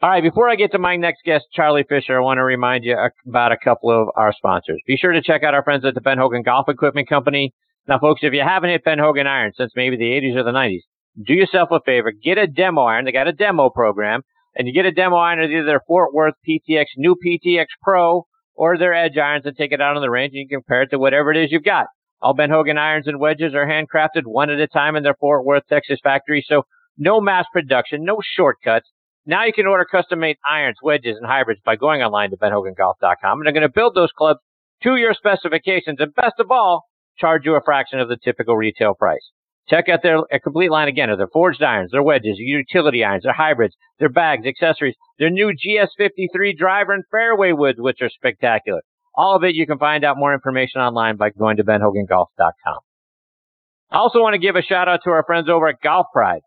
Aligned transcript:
All 0.00 0.08
right, 0.08 0.22
before 0.22 0.48
I 0.48 0.54
get 0.54 0.70
to 0.72 0.78
my 0.78 0.94
next 0.94 1.24
guest, 1.24 1.46
Charlie 1.52 1.84
Fisher, 1.88 2.16
I 2.16 2.20
want 2.20 2.38
to 2.38 2.44
remind 2.44 2.84
you 2.84 2.96
about 3.26 3.50
a 3.50 3.56
couple 3.56 3.90
of 3.90 4.06
our 4.14 4.32
sponsors. 4.32 4.80
Be 4.86 4.96
sure 4.96 5.10
to 5.10 5.20
check 5.20 5.42
out 5.42 5.54
our 5.54 5.64
friends 5.64 5.84
at 5.84 5.94
the 5.94 6.00
Ben 6.00 6.18
Hogan 6.18 6.42
Golf 6.44 6.68
Equipment 6.68 7.08
Company. 7.08 7.52
Now, 7.88 7.98
folks, 7.98 8.20
if 8.22 8.32
you 8.32 8.44
haven't 8.46 8.70
hit 8.70 8.84
Ben 8.84 9.00
Hogan 9.00 9.26
iron 9.26 9.50
since 9.56 9.72
maybe 9.74 9.96
the 9.96 10.04
80s 10.04 10.36
or 10.36 10.44
the 10.44 10.52
90s, 10.52 10.82
do 11.26 11.34
yourself 11.34 11.70
a 11.72 11.80
favor, 11.84 12.12
get 12.12 12.38
a 12.38 12.46
demo 12.46 12.82
iron. 12.82 13.06
They 13.06 13.10
got 13.10 13.26
a 13.26 13.32
demo 13.32 13.70
program, 13.70 14.22
and 14.54 14.68
you 14.68 14.72
get 14.72 14.86
a 14.86 14.92
demo 14.92 15.16
iron 15.16 15.42
of 15.42 15.50
either 15.50 15.66
their 15.66 15.82
Fort 15.84 16.14
Worth 16.14 16.34
PTX, 16.48 16.84
new 16.96 17.16
PTX 17.16 17.66
Pro, 17.82 18.24
or 18.54 18.78
their 18.78 18.94
Edge 18.94 19.18
irons 19.18 19.46
and 19.46 19.56
take 19.56 19.72
it 19.72 19.80
out 19.80 19.96
on 19.96 20.02
the 20.02 20.10
range 20.10 20.30
and 20.34 20.42
you 20.42 20.48
compare 20.48 20.82
it 20.82 20.90
to 20.90 20.98
whatever 21.00 21.32
it 21.32 21.42
is 21.42 21.50
you've 21.50 21.64
got. 21.64 21.86
All 22.22 22.34
Ben 22.34 22.50
Hogan 22.50 22.78
irons 22.78 23.08
and 23.08 23.18
wedges 23.18 23.52
are 23.52 23.66
handcrafted 23.66 24.26
one 24.26 24.48
at 24.48 24.60
a 24.60 24.68
time 24.68 24.94
in 24.94 25.02
their 25.02 25.16
Fort 25.18 25.44
Worth, 25.44 25.64
Texas 25.68 25.98
factory, 26.04 26.44
so 26.46 26.62
no 26.96 27.20
mass 27.20 27.46
production, 27.52 28.04
no 28.04 28.18
shortcuts. 28.22 28.88
Now 29.28 29.44
you 29.44 29.52
can 29.52 29.66
order 29.66 29.84
custom 29.84 30.20
made 30.20 30.38
irons, 30.48 30.78
wedges, 30.82 31.18
and 31.18 31.26
hybrids 31.26 31.60
by 31.62 31.76
going 31.76 32.00
online 32.00 32.30
to 32.30 32.38
benhogangolf.com. 32.38 33.38
And 33.38 33.46
they're 33.46 33.52
going 33.52 33.60
to 33.60 33.68
build 33.68 33.94
those 33.94 34.10
clubs 34.16 34.40
to 34.84 34.96
your 34.96 35.12
specifications. 35.12 35.98
And 36.00 36.14
best 36.14 36.40
of 36.40 36.50
all, 36.50 36.86
charge 37.18 37.44
you 37.44 37.54
a 37.54 37.60
fraction 37.62 38.00
of 38.00 38.08
the 38.08 38.16
typical 38.16 38.56
retail 38.56 38.94
price. 38.94 39.30
Check 39.68 39.90
out 39.90 40.00
their 40.02 40.20
complete 40.42 40.70
line 40.70 40.88
again 40.88 41.10
of 41.10 41.18
their 41.18 41.28
forged 41.28 41.62
irons, 41.62 41.90
their 41.92 42.02
wedges, 42.02 42.36
utility 42.38 43.04
irons, 43.04 43.24
their 43.24 43.34
hybrids, 43.34 43.74
their 43.98 44.08
bags, 44.08 44.46
accessories, 44.46 44.94
their 45.18 45.28
new 45.28 45.52
GS53 45.52 46.56
driver 46.56 46.94
and 46.94 47.04
fairway 47.10 47.52
woods, 47.52 47.78
which 47.78 48.00
are 48.00 48.08
spectacular. 48.08 48.80
All 49.14 49.36
of 49.36 49.44
it, 49.44 49.54
you 49.54 49.66
can 49.66 49.76
find 49.76 50.04
out 50.04 50.16
more 50.16 50.32
information 50.32 50.80
online 50.80 51.16
by 51.18 51.30
going 51.38 51.58
to 51.58 51.64
benhogangolf.com. 51.64 52.78
I 53.90 53.96
also 53.98 54.20
want 54.20 54.32
to 54.32 54.38
give 54.38 54.56
a 54.56 54.62
shout 54.62 54.88
out 54.88 55.00
to 55.04 55.10
our 55.10 55.24
friends 55.24 55.50
over 55.50 55.68
at 55.68 55.82
Golf 55.82 56.06
Pride. 56.14 56.40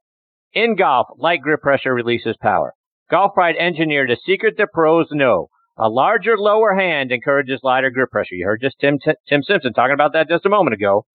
In 0.54 0.76
golf, 0.76 1.08
light 1.18 1.42
grip 1.42 1.62
pressure 1.62 1.94
releases 1.94 2.36
power. 2.42 2.74
Golf 3.10 3.34
Pride 3.34 3.56
engineered 3.58 4.12
a 4.12 4.18
secret 4.26 4.56
that 4.58 4.74
pros 4.74 5.08
know. 5.12 5.48
A 5.78 5.88
larger 5.88 6.38
lower 6.38 6.76
hand 6.76 7.12
encourages 7.12 7.62
lighter 7.64 7.90
grip 7.90 8.12
pressure. 8.12 8.36
You 8.36 8.46
heard 8.46 8.60
just 8.62 8.76
Tim, 8.80 9.00
Tim 9.30 9.44
Simpson 9.44 9.72
talking 9.72 9.94
about 9.94 10.12
that 10.12 10.28
just 10.28 10.46
a 10.46 10.50
moment 10.50 10.74
ago. 10.74 11.06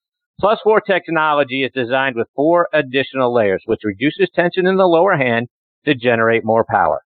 Plus 0.41 0.59
4 0.65 0.81
technology 0.81 1.65
is 1.65 1.71
designed 1.75 2.17
with 2.17 2.29
four 2.35 2.69
additional 2.73 3.35
layers, 3.35 3.63
which 3.67 3.81
reduces 3.85 4.31
tension 4.35 4.67
in 4.67 4.77
the 4.77 4.85
lower 4.85 5.17
hand 5.17 5.49
to 5.85 5.95
generate 5.95 6.45
more 6.45 6.65
power. 6.69 7.03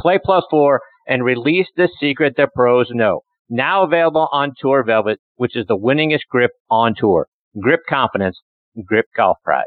Play 0.00 0.18
Plus 0.22 0.44
4 0.50 0.80
and 1.06 1.24
release 1.24 1.68
the 1.76 1.90
secret 2.00 2.34
that 2.38 2.54
pros 2.54 2.88
know. 2.90 3.20
Now 3.50 3.84
available 3.84 4.28
on 4.32 4.52
Tour 4.58 4.82
Velvet, 4.82 5.20
which 5.36 5.56
is 5.56 5.66
the 5.66 5.76
winningest 5.76 6.26
grip 6.30 6.52
on 6.70 6.94
tour. 6.98 7.28
Grip 7.60 7.80
confidence, 7.86 8.40
grip 8.86 9.06
golf 9.14 9.36
pride. 9.44 9.64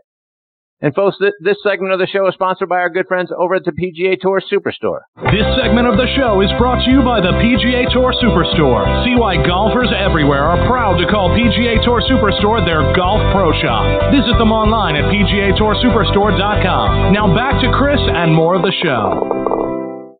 And 0.80 0.94
folks, 0.94 1.18
th- 1.18 1.34
this 1.42 1.58
segment 1.66 1.92
of 1.92 1.98
the 1.98 2.06
show 2.06 2.28
is 2.28 2.36
sponsored 2.36 2.70
by 2.70 2.78
our 2.78 2.92
good 2.94 3.08
friends 3.08 3.32
over 3.34 3.56
at 3.56 3.66
the 3.66 3.74
PGA 3.74 4.14
Tour 4.22 4.40
Superstore. 4.46 5.10
This 5.34 5.50
segment 5.58 5.90
of 5.90 5.98
the 5.98 6.06
show 6.14 6.38
is 6.46 6.54
brought 6.62 6.86
to 6.86 6.92
you 6.94 7.02
by 7.02 7.18
the 7.18 7.34
PGA 7.42 7.90
Tour 7.90 8.14
Superstore. 8.22 8.86
See 9.02 9.18
why 9.18 9.42
golfers 9.42 9.90
everywhere 9.90 10.46
are 10.46 10.70
proud 10.70 11.02
to 11.02 11.10
call 11.10 11.34
PGA 11.34 11.82
Tour 11.84 12.06
Superstore 12.06 12.62
their 12.62 12.94
golf 12.94 13.18
pro 13.34 13.50
shop. 13.58 14.14
Visit 14.14 14.38
them 14.38 14.54
online 14.54 14.94
at 14.96 15.10
PGATourSuperstore.com. 15.10 17.14
Now 17.14 17.26
back 17.34 17.58
to 17.66 17.74
Chris 17.74 17.98
and 18.00 18.36
more 18.36 18.54
of 18.54 18.62
the 18.62 18.74
show. 18.78 20.14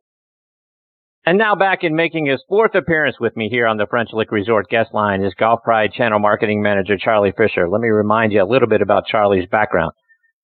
And 1.24 1.38
now 1.38 1.54
back 1.54 1.84
in 1.84 1.94
making 1.94 2.26
his 2.26 2.42
fourth 2.48 2.74
appearance 2.74 3.20
with 3.20 3.36
me 3.36 3.48
here 3.48 3.68
on 3.68 3.76
the 3.76 3.86
French 3.86 4.10
Lick 4.12 4.32
Resort 4.32 4.68
guest 4.68 4.92
line 4.92 5.22
is 5.22 5.34
Golf 5.38 5.62
Pride 5.62 5.92
Channel 5.92 6.18
Marketing 6.18 6.60
Manager 6.62 6.96
Charlie 6.98 7.30
Fisher. 7.36 7.68
Let 7.68 7.80
me 7.80 7.90
remind 7.90 8.32
you 8.32 8.42
a 8.42 8.48
little 8.48 8.66
bit 8.66 8.82
about 8.82 9.06
Charlie's 9.06 9.46
background. 9.48 9.92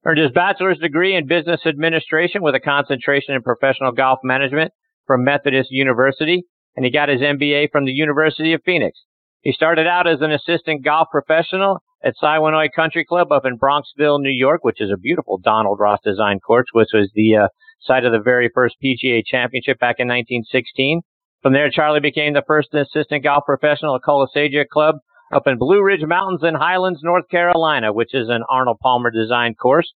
Earned 0.06 0.18
his 0.18 0.32
bachelor's 0.32 0.78
degree 0.78 1.16
in 1.16 1.26
business 1.26 1.62
administration 1.66 2.42
with 2.42 2.54
a 2.54 2.60
concentration 2.60 3.34
in 3.34 3.42
professional 3.42 3.92
golf 3.92 4.18
management 4.22 4.72
from 5.06 5.24
Methodist 5.24 5.70
University, 5.70 6.44
and 6.76 6.84
he 6.84 6.90
got 6.90 7.08
his 7.08 7.20
MBA 7.20 7.70
from 7.72 7.86
the 7.86 7.92
University 7.92 8.52
of 8.52 8.60
Phoenix. 8.64 8.98
He 9.40 9.52
started 9.52 9.86
out 9.86 10.06
as 10.06 10.20
an 10.20 10.30
assistant 10.30 10.84
golf 10.84 11.08
professional 11.10 11.78
at 12.04 12.14
Siwanoy 12.22 12.68
Country 12.76 13.04
Club 13.04 13.32
up 13.32 13.46
in 13.46 13.58
Bronxville, 13.58 14.20
New 14.20 14.30
York, 14.30 14.62
which 14.62 14.80
is 14.80 14.90
a 14.92 14.98
beautiful 14.98 15.38
Donald 15.38 15.78
Ross 15.80 16.00
designed 16.04 16.42
course, 16.42 16.66
which 16.72 16.90
was 16.92 17.10
the 17.14 17.36
uh, 17.36 17.48
site 17.80 18.04
of 18.04 18.12
the 18.12 18.20
very 18.20 18.50
first 18.54 18.76
PGA 18.84 19.22
championship 19.24 19.78
back 19.78 19.96
in 19.98 20.08
1916. 20.08 21.00
From 21.42 21.54
there, 21.54 21.70
Charlie 21.70 22.00
became 22.00 22.34
the 22.34 22.44
first 22.46 22.74
assistant 22.74 23.22
golf 23.22 23.44
professional 23.46 23.96
at 23.96 24.02
Cullasaja 24.02 24.66
Club 24.68 24.96
up 25.34 25.48
in 25.48 25.58
Blue 25.58 25.82
Ridge 25.82 26.04
Mountains 26.06 26.42
in 26.44 26.54
Highlands, 26.54 27.00
North 27.02 27.28
Carolina, 27.28 27.92
which 27.92 28.14
is 28.14 28.28
an 28.28 28.44
Arnold 28.48 28.78
Palmer 28.80 29.10
designed 29.10 29.58
course. 29.58 29.92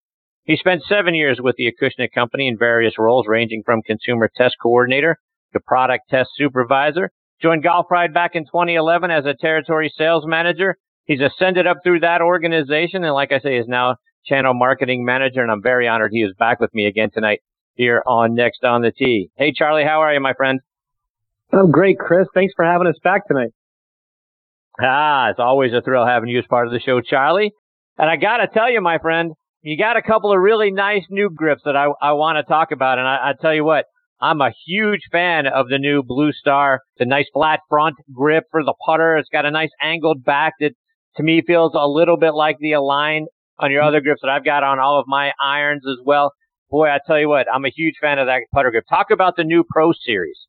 He 0.45 0.55
spent 0.55 0.83
seven 0.87 1.13
years 1.13 1.39
with 1.41 1.55
the 1.57 1.69
Acushnet 1.71 2.13
Company 2.13 2.47
in 2.47 2.57
various 2.57 2.93
roles, 2.97 3.27
ranging 3.27 3.61
from 3.65 3.81
consumer 3.81 4.29
test 4.33 4.55
coordinator 4.61 5.17
to 5.53 5.59
product 5.59 6.09
test 6.09 6.29
supervisor. 6.35 7.09
Joined 7.41 7.63
Golf 7.63 7.87
Pride 7.87 8.13
back 8.13 8.31
in 8.35 8.43
2011 8.45 9.11
as 9.11 9.25
a 9.25 9.33
territory 9.33 9.91
sales 9.97 10.23
manager. 10.25 10.77
He's 11.03 11.19
ascended 11.19 11.67
up 11.67 11.77
through 11.83 11.99
that 11.99 12.21
organization, 12.21 13.03
and 13.03 13.13
like 13.13 13.33
I 13.33 13.39
say, 13.39 13.57
is 13.57 13.67
now 13.67 13.97
channel 14.25 14.53
marketing 14.53 15.03
manager. 15.03 15.41
And 15.41 15.51
I'm 15.51 15.61
very 15.61 15.87
honored 15.87 16.11
he 16.13 16.21
is 16.21 16.33
back 16.39 16.61
with 16.61 16.73
me 16.73 16.85
again 16.85 17.09
tonight 17.13 17.41
here 17.73 18.01
on 18.07 18.35
Next 18.35 18.63
on 18.63 18.81
the 18.81 18.91
Tee. 18.91 19.31
Hey, 19.35 19.51
Charlie, 19.53 19.83
how 19.83 20.01
are 20.01 20.13
you, 20.13 20.21
my 20.21 20.33
friend? 20.33 20.61
I'm 21.51 21.71
great, 21.71 21.99
Chris. 21.99 22.27
Thanks 22.33 22.53
for 22.55 22.63
having 22.63 22.87
us 22.87 22.97
back 23.03 23.27
tonight. 23.27 23.51
Ah, 24.81 25.29
it's 25.29 25.39
always 25.39 25.73
a 25.73 25.81
thrill 25.81 26.05
having 26.05 26.29
you 26.29 26.39
as 26.39 26.45
part 26.49 26.67
of 26.67 26.73
the 26.73 26.79
show, 26.79 27.01
Charlie. 27.01 27.51
And 27.97 28.09
I 28.09 28.17
got 28.17 28.37
to 28.37 28.47
tell 28.47 28.69
you, 28.69 28.81
my 28.81 28.97
friend, 28.97 29.31
you 29.61 29.77
got 29.77 29.97
a 29.97 30.01
couple 30.01 30.33
of 30.33 30.39
really 30.39 30.71
nice 30.71 31.03
new 31.09 31.29
grips 31.29 31.61
that 31.65 31.75
I, 31.75 31.87
I 32.01 32.11
want 32.13 32.37
to 32.37 32.43
talk 32.43 32.71
about. 32.71 32.99
And 32.99 33.07
I, 33.07 33.29
I 33.29 33.33
tell 33.39 33.53
you 33.53 33.63
what, 33.63 33.85
I'm 34.21 34.41
a 34.41 34.51
huge 34.65 35.01
fan 35.11 35.47
of 35.47 35.69
the 35.69 35.77
new 35.77 36.03
Blue 36.03 36.31
Star. 36.31 36.81
It's 36.95 37.05
a 37.05 37.09
nice 37.09 37.25
flat 37.33 37.61
front 37.69 37.95
grip 38.13 38.43
for 38.51 38.63
the 38.63 38.73
putter. 38.85 39.17
It's 39.17 39.29
got 39.29 39.45
a 39.45 39.51
nice 39.51 39.71
angled 39.81 40.23
back 40.23 40.53
that 40.59 40.71
to 41.17 41.23
me 41.23 41.41
feels 41.45 41.71
a 41.73 41.87
little 41.87 42.17
bit 42.17 42.33
like 42.33 42.57
the 42.59 42.73
Align 42.73 43.27
on 43.59 43.71
your 43.71 43.81
other 43.81 44.01
grips 44.01 44.21
that 44.21 44.29
I've 44.29 44.43
got 44.43 44.63
on 44.63 44.79
all 44.79 44.99
of 44.99 45.05
my 45.07 45.31
irons 45.41 45.83
as 45.87 45.97
well. 46.05 46.33
Boy, 46.69 46.89
I 46.89 46.99
tell 47.07 47.19
you 47.19 47.29
what, 47.29 47.47
I'm 47.53 47.63
a 47.63 47.71
huge 47.73 47.95
fan 48.01 48.19
of 48.19 48.27
that 48.27 48.41
putter 48.53 48.71
grip. 48.71 48.85
Talk 48.89 49.11
about 49.11 49.37
the 49.37 49.45
new 49.45 49.63
Pro 49.69 49.93
Series. 49.93 50.47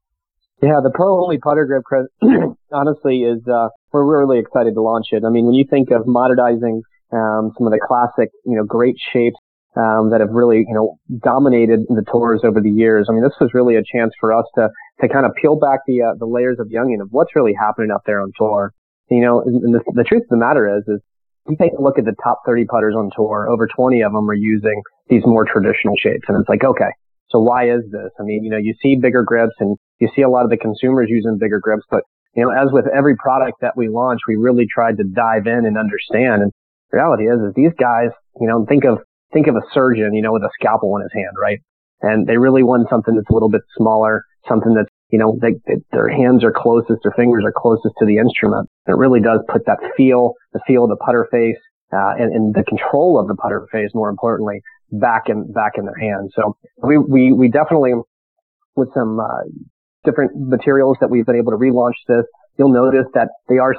Yeah, 0.62 0.80
the 0.82 0.90
Pro 0.94 1.22
Only 1.22 1.38
putter 1.38 1.66
grip, 1.66 2.06
honestly, 2.72 3.22
is 3.22 3.46
uh, 3.46 3.68
we're 3.92 4.04
really 4.04 4.38
excited 4.38 4.74
to 4.74 4.80
launch 4.80 5.08
it. 5.12 5.22
I 5.24 5.28
mean, 5.28 5.44
when 5.44 5.54
you 5.54 5.66
think 5.68 5.90
of 5.90 6.06
modernizing 6.06 6.82
um, 7.12 7.52
some 7.56 7.66
of 7.66 7.72
the 7.72 7.80
classic, 7.80 8.30
you 8.44 8.56
know, 8.56 8.64
great 8.64 8.96
shapes 9.12 9.36
um, 9.76 10.10
that 10.10 10.20
have 10.20 10.30
really, 10.32 10.64
you 10.66 10.72
know, 10.72 10.96
dominated 11.20 11.80
the 11.88 12.04
tours 12.10 12.40
over 12.42 12.60
the 12.62 12.70
years. 12.70 13.06
I 13.08 13.12
mean, 13.12 13.22
this 13.22 13.36
was 13.38 13.50
really 13.52 13.76
a 13.76 13.84
chance 13.84 14.12
for 14.18 14.32
us 14.32 14.46
to 14.56 14.70
to 15.02 15.08
kind 15.08 15.26
of 15.26 15.32
peel 15.36 15.56
back 15.56 15.80
the 15.86 16.00
uh, 16.00 16.14
the 16.18 16.26
layers 16.26 16.58
of 16.58 16.68
youngin 16.68 17.02
of 17.02 17.08
what's 17.10 17.36
really 17.36 17.52
happening 17.52 17.90
out 17.92 18.02
there 18.06 18.22
on 18.22 18.32
tour. 18.38 18.72
You 19.10 19.20
know, 19.20 19.42
and 19.42 19.74
the, 19.74 19.84
the 19.92 20.04
truth 20.04 20.22
of 20.22 20.30
the 20.30 20.36
matter 20.40 20.66
is, 20.78 20.84
is 20.88 21.00
you 21.48 21.56
take 21.60 21.72
a 21.78 21.82
look 21.82 21.98
at 21.98 22.04
the 22.04 22.16
top 22.24 22.40
30 22.44 22.64
putters 22.64 22.94
on 22.96 23.10
tour, 23.14 23.48
over 23.48 23.68
20 23.68 24.00
of 24.00 24.12
them 24.12 24.28
are 24.28 24.34
using 24.34 24.82
these 25.08 25.22
more 25.24 25.44
traditional 25.44 25.94
shapes, 25.96 26.24
and 26.26 26.40
it's 26.40 26.48
like, 26.48 26.64
okay, 26.64 26.90
so 27.28 27.38
why 27.40 27.70
is 27.70 27.82
this? 27.90 28.10
I 28.20 28.22
mean, 28.22 28.44
you 28.44 28.50
know, 28.50 28.56
you 28.56 28.74
see 28.82 28.96
bigger 28.96 29.22
grips 29.22 29.54
and 29.58 29.76
you 29.98 30.08
see 30.14 30.22
a 30.22 30.28
lot 30.28 30.44
of 30.44 30.50
the 30.50 30.56
consumers 30.56 31.08
using 31.10 31.38
bigger 31.38 31.60
grips, 31.60 31.84
but 31.90 32.02
you 32.36 32.44
know, 32.44 32.50
as 32.50 32.70
with 32.70 32.84
every 32.94 33.16
product 33.16 33.60
that 33.62 33.76
we 33.76 33.88
launch, 33.88 34.20
we 34.28 34.36
really 34.36 34.66
tried 34.66 34.98
to 34.98 35.04
dive 35.04 35.46
in 35.46 35.64
and 35.64 35.78
understand. 35.78 36.42
And 36.42 36.52
the 36.90 36.98
reality 36.98 37.24
is, 37.24 37.40
is 37.40 37.54
these 37.56 37.72
guys, 37.80 38.10
you 38.38 38.46
know, 38.46 38.64
think 38.68 38.84
of, 38.84 38.98
think 39.32 39.46
of 39.46 39.56
a 39.56 39.62
surgeon, 39.72 40.14
you 40.14 40.22
know, 40.22 40.32
with 40.32 40.42
a 40.42 40.50
scalpel 40.60 40.94
in 40.96 41.02
his 41.02 41.12
hand, 41.14 41.34
right? 41.40 41.58
And 42.02 42.26
they 42.26 42.36
really 42.36 42.62
want 42.62 42.88
something 42.90 43.14
that's 43.14 43.30
a 43.30 43.32
little 43.32 43.48
bit 43.48 43.62
smaller, 43.76 44.22
something 44.46 44.74
that's, 44.74 44.90
you 45.08 45.18
know, 45.18 45.38
they, 45.40 45.54
they, 45.66 45.80
their 45.92 46.08
hands 46.08 46.44
are 46.44 46.52
closest, 46.52 47.00
their 47.02 47.16
fingers 47.16 47.42
are 47.46 47.54
closest 47.56 47.94
to 47.98 48.04
the 48.04 48.18
instrument. 48.18 48.68
It 48.86 48.96
really 48.96 49.20
does 49.20 49.40
put 49.48 49.64
that 49.64 49.78
feel, 49.96 50.34
the 50.52 50.60
feel 50.66 50.84
of 50.84 50.90
the 50.90 50.96
putter 50.96 51.26
face, 51.30 51.56
uh, 51.90 52.20
and, 52.20 52.34
and 52.34 52.54
the 52.54 52.64
control 52.64 53.18
of 53.18 53.28
the 53.28 53.34
putter 53.34 53.66
face, 53.72 53.90
more 53.94 54.10
importantly, 54.10 54.60
back 54.90 55.24
in, 55.28 55.52
back 55.52 55.72
in 55.76 55.84
their 55.84 55.98
hands. 55.98 56.32
So 56.34 56.56
we, 56.82 56.98
we, 56.98 57.32
we 57.32 57.48
definitely, 57.48 57.94
with 58.76 58.88
some, 58.94 59.20
uh, 59.20 59.44
different 60.04 60.32
materials 60.36 60.96
that 61.00 61.10
we've 61.10 61.26
been 61.26 61.36
able 61.36 61.50
to 61.50 61.58
relaunch 61.58 61.98
this, 62.06 62.24
you'll 62.56 62.72
notice 62.72 63.06
that 63.12 63.28
they 63.48 63.58
are 63.58 63.74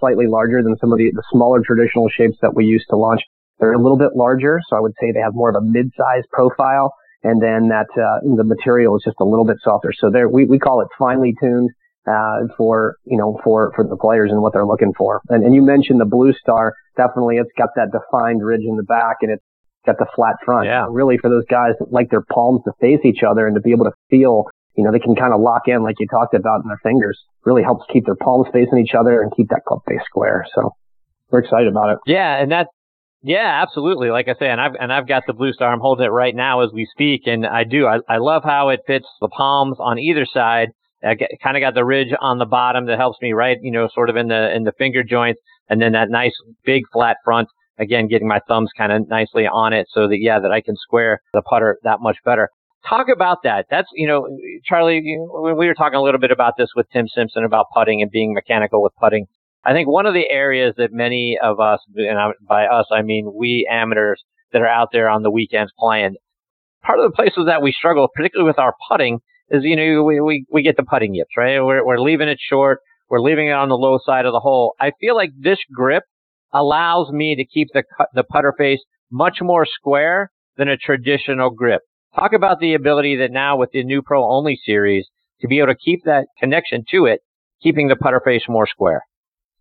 slightly 0.00 0.26
larger 0.26 0.62
than 0.62 0.76
some 0.80 0.90
of 0.90 0.98
the, 0.98 1.12
the 1.14 1.22
smaller 1.30 1.60
traditional 1.64 2.08
shapes 2.08 2.36
that 2.42 2.56
we 2.56 2.64
used 2.64 2.86
to 2.90 2.96
launch. 2.96 3.20
They're 3.60 3.72
a 3.72 3.78
little 3.78 3.98
bit 3.98 4.16
larger, 4.16 4.60
so 4.68 4.76
I 4.76 4.80
would 4.80 4.94
say 5.00 5.12
they 5.12 5.20
have 5.20 5.34
more 5.34 5.50
of 5.50 5.56
a 5.56 5.60
mid-size 5.60 6.24
profile, 6.32 6.92
and 7.22 7.40
then 7.40 7.68
that 7.68 7.86
uh, 7.96 8.20
the 8.36 8.44
material 8.44 8.96
is 8.96 9.02
just 9.04 9.16
a 9.20 9.24
little 9.24 9.44
bit 9.44 9.58
softer. 9.62 9.92
So 9.98 10.10
there, 10.10 10.28
we, 10.28 10.44
we 10.44 10.58
call 10.58 10.80
it 10.80 10.88
finely 10.98 11.34
tuned 11.40 11.70
uh, 12.06 12.46
for 12.56 12.96
you 13.04 13.16
know 13.16 13.40
for 13.42 13.72
for 13.74 13.84
the 13.84 13.96
players 13.96 14.30
and 14.30 14.40
what 14.40 14.52
they're 14.52 14.66
looking 14.66 14.92
for. 14.96 15.20
And, 15.28 15.42
and 15.44 15.54
you 15.54 15.62
mentioned 15.62 16.00
the 16.00 16.04
Blue 16.04 16.32
Star. 16.34 16.74
Definitely, 16.96 17.36
it's 17.36 17.50
got 17.58 17.70
that 17.76 17.90
defined 17.90 18.44
ridge 18.44 18.62
in 18.62 18.76
the 18.76 18.82
back, 18.84 19.16
and 19.22 19.32
it's 19.32 19.42
got 19.86 19.98
the 19.98 20.06
flat 20.14 20.36
front. 20.44 20.66
Yeah. 20.66 20.86
Really, 20.90 21.16
for 21.18 21.30
those 21.30 21.46
guys 21.48 21.72
that 21.78 21.92
like 21.92 22.10
their 22.10 22.24
palms 22.32 22.62
to 22.64 22.72
face 22.80 23.00
each 23.04 23.22
other 23.22 23.46
and 23.46 23.54
to 23.54 23.60
be 23.60 23.72
able 23.72 23.84
to 23.84 23.92
feel 24.10 24.46
you 24.76 24.84
know, 24.84 24.92
they 24.92 24.98
can 24.98 25.16
kind 25.16 25.32
of 25.32 25.40
lock 25.40 25.62
in 25.66 25.82
like 25.82 25.96
you 25.98 26.06
talked 26.06 26.34
about 26.34 26.62
in 26.62 26.68
their 26.68 26.80
fingers. 26.82 27.18
Really 27.44 27.62
helps 27.62 27.84
keep 27.92 28.04
their 28.04 28.16
palms 28.16 28.46
facing 28.52 28.78
each 28.78 28.94
other 28.94 29.22
and 29.22 29.32
keep 29.34 29.48
that 29.48 29.62
club 29.66 29.80
face 29.88 30.04
square. 30.04 30.44
So 30.54 30.70
we're 31.30 31.40
excited 31.40 31.68
about 31.68 31.92
it. 31.92 31.98
Yeah, 32.06 32.40
and 32.40 32.52
that 32.52 32.68
Yeah, 33.22 33.62
absolutely. 33.62 34.10
Like 34.10 34.28
I 34.28 34.34
say, 34.38 34.50
and 34.50 34.60
I've 34.60 34.74
and 34.78 34.92
I've 34.92 35.08
got 35.08 35.22
the 35.26 35.32
Blue 35.32 35.52
Star. 35.52 35.72
I'm 35.72 35.80
holding 35.80 36.04
it 36.04 36.10
right 36.10 36.34
now 36.34 36.60
as 36.60 36.70
we 36.72 36.86
speak, 36.90 37.22
and 37.26 37.46
I 37.46 37.64
do. 37.64 37.86
I, 37.86 38.00
I 38.08 38.18
love 38.18 38.42
how 38.44 38.68
it 38.68 38.80
fits 38.86 39.06
the 39.20 39.28
palms 39.28 39.78
on 39.80 39.98
either 39.98 40.26
side. 40.26 40.68
I 41.02 41.14
kind 41.42 41.56
of 41.56 41.60
got 41.60 41.74
the 41.74 41.84
ridge 41.84 42.12
on 42.20 42.38
the 42.38 42.46
bottom 42.46 42.86
that 42.86 42.98
helps 42.98 43.18
me 43.22 43.32
right, 43.32 43.58
you 43.62 43.70
know, 43.70 43.88
sort 43.94 44.10
of 44.10 44.16
in 44.16 44.28
the 44.28 44.54
in 44.54 44.64
the 44.64 44.72
finger 44.76 45.02
joints, 45.02 45.40
and 45.70 45.80
then 45.80 45.92
that 45.92 46.10
nice 46.10 46.34
big 46.64 46.82
flat 46.92 47.16
front. 47.24 47.48
Again, 47.78 48.08
getting 48.08 48.28
my 48.28 48.40
thumbs 48.48 48.70
kind 48.76 48.90
of 48.90 49.08
nicely 49.08 49.46
on 49.46 49.72
it, 49.72 49.86
so 49.90 50.08
that 50.08 50.18
yeah, 50.20 50.40
that 50.40 50.50
I 50.50 50.60
can 50.60 50.76
square 50.76 51.20
the 51.32 51.42
putter 51.42 51.78
that 51.82 52.00
much 52.00 52.16
better. 52.24 52.48
Talk 52.88 53.08
about 53.14 53.38
that. 53.42 53.66
That's 53.70 53.88
you 53.94 54.06
know, 54.06 54.26
Charlie. 54.64 55.00
You 55.02 55.54
we 55.58 55.66
were 55.66 55.74
talking 55.74 55.96
a 55.96 56.02
little 56.02 56.20
bit 56.20 56.30
about 56.30 56.54
this 56.56 56.70
with 56.74 56.86
Tim 56.92 57.06
Simpson 57.08 57.44
about 57.44 57.66
putting 57.74 58.00
and 58.00 58.10
being 58.10 58.32
mechanical 58.32 58.82
with 58.82 58.92
putting. 59.00 59.26
I 59.64 59.72
think 59.72 59.88
one 59.88 60.06
of 60.06 60.14
the 60.14 60.30
areas 60.30 60.74
that 60.78 60.92
many 60.92 61.36
of 61.42 61.58
us, 61.58 61.80
and 61.96 62.34
by 62.48 62.66
us 62.66 62.86
I 62.92 63.02
mean 63.02 63.32
we 63.34 63.68
amateurs 63.70 64.22
that 64.52 64.62
are 64.62 64.68
out 64.68 64.88
there 64.92 65.08
on 65.08 65.22
the 65.22 65.30
weekends 65.30 65.72
playing, 65.78 66.14
part 66.82 67.00
of 67.00 67.10
the 67.10 67.14
places 67.14 67.44
that 67.46 67.62
we 67.62 67.72
struggle, 67.72 68.08
particularly 68.14 68.48
with 68.48 68.58
our 68.58 68.74
putting, 68.88 69.18
is 69.50 69.64
you 69.64 69.76
know 69.76 70.02
we 70.04 70.20
we, 70.20 70.46
we 70.50 70.62
get 70.62 70.76
the 70.76 70.84
putting 70.84 71.14
yips, 71.14 71.36
right? 71.36 71.60
We're 71.60 71.84
we're 71.84 72.00
leaving 72.00 72.28
it 72.28 72.38
short, 72.40 72.80
we're 73.10 73.20
leaving 73.20 73.48
it 73.48 73.52
on 73.52 73.68
the 73.68 73.76
low 73.76 73.98
side 74.04 74.26
of 74.26 74.32
the 74.32 74.40
hole. 74.40 74.74
I 74.80 74.92
feel 75.00 75.16
like 75.16 75.30
this 75.38 75.58
grip 75.74 76.04
allows 76.52 77.10
me 77.10 77.34
to 77.36 77.44
keep 77.44 77.68
the 77.72 77.84
the 78.14 78.24
putter 78.24 78.54
face 78.56 78.80
much 79.10 79.38
more 79.40 79.66
square 79.66 80.30
than 80.56 80.68
a 80.68 80.76
traditional 80.76 81.50
grip. 81.50 81.82
Talk 82.14 82.32
about 82.32 82.60
the 82.60 82.74
ability 82.74 83.16
that 83.16 83.30
now 83.30 83.56
with 83.56 83.70
the 83.72 83.84
new 83.84 84.02
Pro 84.02 84.24
Only 84.24 84.58
series 84.64 85.06
to 85.40 85.48
be 85.48 85.58
able 85.58 85.68
to 85.68 85.76
keep 85.76 86.04
that 86.04 86.26
connection 86.38 86.84
to 86.90 87.06
it, 87.06 87.20
keeping 87.62 87.88
the 87.88 87.96
putter 87.96 88.22
face 88.24 88.44
more 88.48 88.66
square. 88.66 89.02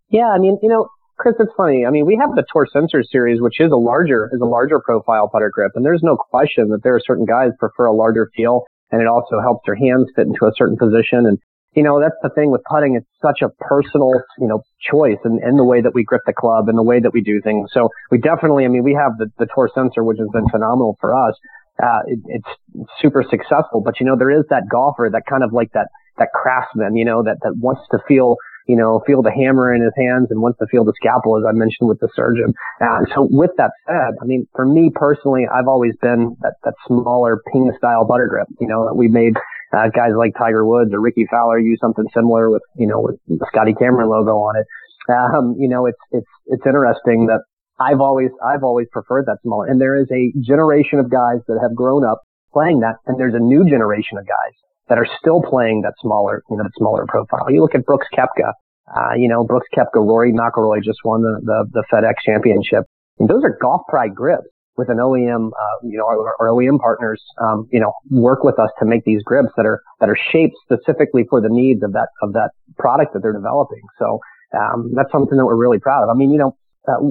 Yeah, 0.10 0.30
I 0.30 0.40
mean, 0.40 0.58
you 0.62 0.70
know, 0.70 0.88
Chris, 1.18 1.36
it's 1.40 1.52
funny. 1.58 1.86
I 1.86 1.92
mean, 1.92 2.06
we 2.06 2.18
have 2.20 2.36
the 2.36 2.46
Tour 2.52 2.68
Sensor 2.72 3.04
series, 3.04 3.42
which 3.42 3.60
is 3.60 3.72
a 3.72 3.78
larger 3.78 4.30
is 4.34 4.42
a 4.42 4.46
larger 4.46 4.80
profile 4.80 5.30
putter 5.32 5.52
grip, 5.54 5.72
and 5.76 5.86
there's 5.86 6.04
no 6.04 6.18
question 6.18 6.70
that 6.70 6.84
there 6.84 6.96
are 6.96 7.02
certain 7.06 7.26
guys 7.26 7.52
prefer 7.60 7.86
a 7.86 7.94
larger 7.94 8.30
feel, 8.36 8.66
and 8.92 9.02
it 9.02 9.08
also 9.08 9.40
helps 9.42 9.66
their 9.66 9.76
hands 9.76 10.08
fit 10.16 10.28
into 10.28 10.46
a 10.46 10.52
certain 10.56 10.78
position. 10.78 11.26
And 11.26 11.40
you 11.76 11.84
know, 11.84 12.00
that's 12.00 12.16
the 12.24 12.30
thing 12.30 12.52
with 12.52 12.62
putting; 12.70 12.96
it's 12.96 13.08
such 13.22 13.42
a 13.42 13.50
personal, 13.64 14.12
you 14.40 14.48
know, 14.48 14.64
choice 14.80 15.20
in, 15.26 15.40
in 15.44 15.58
the 15.58 15.64
way 15.64 15.82
that 15.82 15.94
we 15.94 16.04
grip 16.04 16.22
the 16.26 16.34
club 16.34 16.70
and 16.70 16.78
the 16.78 16.84
way 16.84 17.00
that 17.00 17.14
we 17.14 17.22
do 17.22 17.42
things. 17.42 17.70
So 17.74 17.90
we 18.12 18.18
definitely, 18.18 18.66
I 18.66 18.70
mean, 18.70 18.84
we 18.84 18.94
have 18.94 19.18
the 19.18 19.32
the 19.38 19.48
Tour 19.54 19.70
Sensor, 19.74 20.04
which 20.04 20.18
has 20.20 20.30
been 20.32 20.48
phenomenal 20.50 20.98
for 21.02 21.16
us. 21.16 21.36
Uh, 21.82 22.00
it, 22.08 22.20
it's 22.28 22.88
super 23.02 23.24
successful, 23.30 23.82
but 23.84 24.00
you 24.00 24.06
know, 24.06 24.16
there 24.18 24.32
is 24.32 24.46
that 24.50 24.64
golfer 24.72 25.10
that 25.12 25.24
kind 25.30 25.44
of 25.44 25.52
like 25.52 25.72
that 25.74 25.88
that 26.18 26.30
craftsman, 26.34 26.96
you 26.96 27.04
know, 27.04 27.24
that 27.24 27.38
that 27.44 27.58
wants 27.58 27.82
to 27.92 28.00
feel 28.08 28.38
you 28.68 28.76
know, 28.76 29.02
feel 29.06 29.22
the 29.22 29.32
hammer 29.32 29.74
in 29.74 29.82
his 29.82 29.94
hands 29.96 30.28
and 30.32 30.42
wants 30.42 30.58
to 30.60 30.66
feel 30.68 30.84
the 30.84 30.94
scalpel, 30.98 31.38
as 31.38 31.44
I 31.48 31.52
mentioned 31.52 31.88
with 31.88 32.00
the 32.00 32.10
surgeon. 32.16 32.54
And 32.80 33.08
so 33.14 33.28
with 33.30 33.52
that 33.58 33.72
said, 33.86 34.18
I 34.22 34.26
mean, 34.26 34.48
for 34.56 34.66
me 34.66 34.92
personally, 34.94 35.46
I've 35.46 35.68
always 35.68 35.94
been 36.02 36.36
that, 36.42 36.56
that 36.64 36.74
smaller 36.88 37.42
ping 37.52 37.72
style 37.78 38.06
putter 38.08 38.28
grip, 38.28 38.48
you 38.60 38.68
know, 38.68 38.86
that 38.86 38.96
we 38.96 39.08
made 39.08 39.36
uh, 39.76 39.90
guys 39.90 40.12
like 40.18 40.34
Tiger 40.38 40.66
Woods 40.66 40.94
or 40.94 41.02
Rickie 41.02 41.28
Fowler 41.30 41.60
use 41.60 41.80
something 41.82 42.06
similar 42.14 42.50
with, 42.50 42.64
you 42.78 42.88
know, 42.88 43.02
with 43.02 43.20
the 43.28 43.46
Scotty 43.52 43.74
Cameron 43.74 44.10
logo 44.10 44.38
on 44.38 44.56
it. 44.56 44.66
Um, 45.12 45.56
you 45.60 45.68
know, 45.68 45.86
it's, 45.86 46.00
it's, 46.12 46.28
it's 46.48 46.66
interesting 46.66 47.28
that 47.28 47.42
I've 47.80 48.00
always, 48.00 48.32
I've 48.44 48.64
always 48.64 48.88
preferred 48.92 49.26
that 49.28 49.38
smaller. 49.44 49.68
And 49.68 49.80
there 49.80 50.00
is 50.00 50.08
a 50.12 50.32
generation 50.42 51.00
of 51.00 51.12
guys 51.12 51.44
that 51.48 51.60
have 51.62 51.76
grown 51.76 52.06
up 52.06 52.22
playing 52.54 52.80
that. 52.80 52.96
And 53.06 53.20
there's 53.20 53.36
a 53.36 53.40
new 53.40 53.70
generation 53.70 54.18
of 54.18 54.26
guys 54.26 54.56
that 54.88 54.98
are 54.98 55.08
still 55.20 55.42
playing 55.42 55.82
that 55.82 55.94
smaller, 56.00 56.42
you 56.50 56.58
know, 56.58 56.64
that 56.64 56.72
smaller 56.78 57.06
profile. 57.08 57.52
You 57.52 57.62
look 57.62 57.76
at 57.76 57.86
Brooks 57.86 58.08
Koepka, 58.16 58.54
uh, 58.96 59.14
you 59.18 59.28
know, 59.28 59.44
Brooks 59.44 59.68
Koepka, 59.76 59.98
Rory 59.98 60.32
McIlroy 60.32 60.82
just 60.84 61.00
won 61.04 61.22
the, 61.22 61.42
the, 61.44 61.66
the 61.74 61.84
FedEx 61.92 62.14
championship. 62.26 62.86
And 63.20 63.28
those 63.28 63.44
are 63.44 63.58
golf 63.62 63.82
pride 63.90 64.16
grips 64.16 64.48
with 64.78 64.90
an 64.90 64.98
OEM, 64.98 65.48
uh, 65.48 65.78
you 65.84 65.98
know, 65.98 66.06
our, 66.06 66.36
our 66.40 66.48
OEM 66.50 66.80
partners, 66.80 67.22
um, 67.42 67.68
you 67.72 67.80
know, 67.80 67.94
work 68.10 68.44
with 68.44 68.60
us 68.60 68.70
to 68.80 68.86
make 68.86 69.04
these 69.06 69.24
grips 69.24 69.50
that 69.58 69.66
are, 69.66 69.82
that 70.00 70.10
are 70.10 70.18
shaped 70.32 70.56
specifically 70.64 71.24
for 71.30 71.42
the 71.42 71.50
needs 71.50 71.82
of 71.84 71.94
that, 71.94 72.10
of 72.22 72.34
that 72.34 72.52
product 72.78 73.14
that 73.14 73.22
they're 73.22 73.34
developing. 73.34 73.82
So, 74.00 74.20
um, 74.56 74.92
that's 74.96 75.12
something 75.12 75.38
that 75.38 75.46
we're 75.46 75.56
really 75.56 75.80
proud 75.80 76.04
of. 76.04 76.10
I 76.10 76.14
mean, 76.14 76.32
you 76.32 76.38
know, 76.38 76.56
uh, 76.88 77.02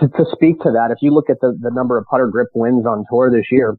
to, 0.00 0.08
to 0.08 0.24
speak 0.32 0.60
to 0.60 0.72
that, 0.72 0.90
if 0.90 0.98
you 1.00 1.12
look 1.12 1.30
at 1.30 1.40
the, 1.40 1.56
the 1.58 1.70
number 1.70 1.98
of 1.98 2.04
putter 2.10 2.26
grip 2.26 2.48
wins 2.54 2.86
on 2.86 3.04
tour 3.10 3.30
this 3.30 3.46
year, 3.50 3.76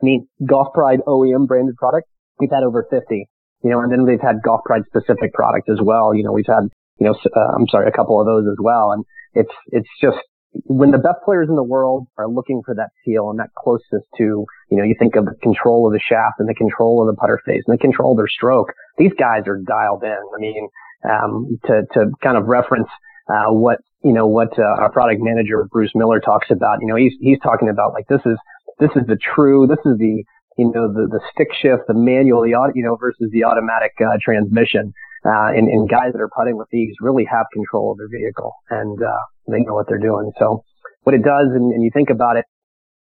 I 0.00 0.04
mean, 0.04 0.28
Golf 0.44 0.72
Pride 0.74 1.00
OEM 1.06 1.46
branded 1.46 1.76
product, 1.76 2.08
we've 2.38 2.50
had 2.50 2.62
over 2.62 2.86
50, 2.90 3.28
you 3.62 3.70
know, 3.70 3.80
and 3.80 3.92
then 3.92 4.04
we've 4.04 4.20
had 4.20 4.42
Golf 4.44 4.62
Pride 4.64 4.82
specific 4.86 5.32
product 5.34 5.68
as 5.68 5.78
well. 5.82 6.14
You 6.14 6.24
know, 6.24 6.32
we've 6.32 6.46
had, 6.46 6.68
you 6.98 7.06
know, 7.06 7.14
uh, 7.14 7.52
I'm 7.54 7.66
sorry, 7.68 7.88
a 7.88 7.92
couple 7.92 8.20
of 8.20 8.26
those 8.26 8.46
as 8.50 8.58
well. 8.60 8.92
And 8.92 9.04
it's, 9.34 9.52
it's 9.68 9.88
just 10.00 10.18
when 10.64 10.90
the 10.90 10.98
best 10.98 11.18
players 11.24 11.48
in 11.48 11.56
the 11.56 11.62
world 11.62 12.06
are 12.16 12.28
looking 12.28 12.62
for 12.64 12.74
that 12.74 12.90
feel 13.04 13.30
and 13.30 13.38
that 13.38 13.50
closest 13.56 14.06
to, 14.16 14.46
you 14.70 14.76
know, 14.76 14.82
you 14.82 14.94
think 14.98 15.16
of 15.16 15.26
the 15.26 15.34
control 15.42 15.86
of 15.86 15.92
the 15.92 16.00
shaft 16.00 16.36
and 16.38 16.48
the 16.48 16.54
control 16.54 17.02
of 17.02 17.14
the 17.14 17.18
putter 17.18 17.40
face 17.44 17.62
and 17.66 17.78
the 17.78 17.80
control 17.80 18.12
of 18.12 18.16
their 18.16 18.28
stroke. 18.28 18.72
These 18.96 19.12
guys 19.18 19.42
are 19.46 19.58
dialed 19.58 20.02
in. 20.04 20.10
I 20.10 20.38
mean, 20.38 20.68
um, 21.08 21.58
to, 21.66 21.82
to 21.94 22.10
kind 22.22 22.36
of 22.36 22.46
reference, 22.46 22.88
uh, 23.28 23.52
what, 23.52 23.78
you 24.02 24.12
know, 24.12 24.26
what, 24.26 24.58
uh, 24.58 24.62
our 24.62 24.90
product 24.90 25.20
manager, 25.22 25.68
Bruce 25.70 25.92
Miller 25.94 26.20
talks 26.20 26.50
about, 26.50 26.80
you 26.80 26.86
know, 26.86 26.96
he's, 26.96 27.12
he's 27.20 27.38
talking 27.40 27.68
about 27.68 27.92
like, 27.92 28.06
this 28.08 28.22
is, 28.24 28.38
this 28.78 28.90
is 28.96 29.06
the 29.06 29.18
true, 29.34 29.66
this 29.66 29.80
is 29.84 29.98
the, 29.98 30.24
you 30.56 30.72
know, 30.74 30.92
the, 30.92 31.06
the 31.10 31.20
stick 31.32 31.48
shift, 31.60 31.82
the 31.88 31.94
manual, 31.94 32.42
the, 32.42 32.54
auto, 32.54 32.72
you 32.74 32.82
know, 32.82 32.96
versus 32.96 33.28
the 33.32 33.44
automatic, 33.44 33.92
uh, 34.00 34.16
transmission. 34.20 34.92
Uh, 35.24 35.50
and, 35.50 35.68
and 35.68 35.88
guys 35.88 36.12
that 36.12 36.20
are 36.20 36.30
putting 36.34 36.56
with 36.56 36.68
these 36.70 36.94
really 37.00 37.24
have 37.24 37.46
control 37.52 37.92
of 37.92 37.98
their 37.98 38.08
vehicle 38.08 38.52
and, 38.70 39.02
uh, 39.02 39.22
they 39.48 39.60
know 39.60 39.74
what 39.74 39.86
they're 39.88 39.98
doing. 39.98 40.30
So 40.38 40.62
what 41.02 41.14
it 41.14 41.24
does, 41.24 41.48
and, 41.54 41.72
and 41.72 41.82
you 41.82 41.90
think 41.92 42.10
about 42.10 42.36
it, 42.36 42.44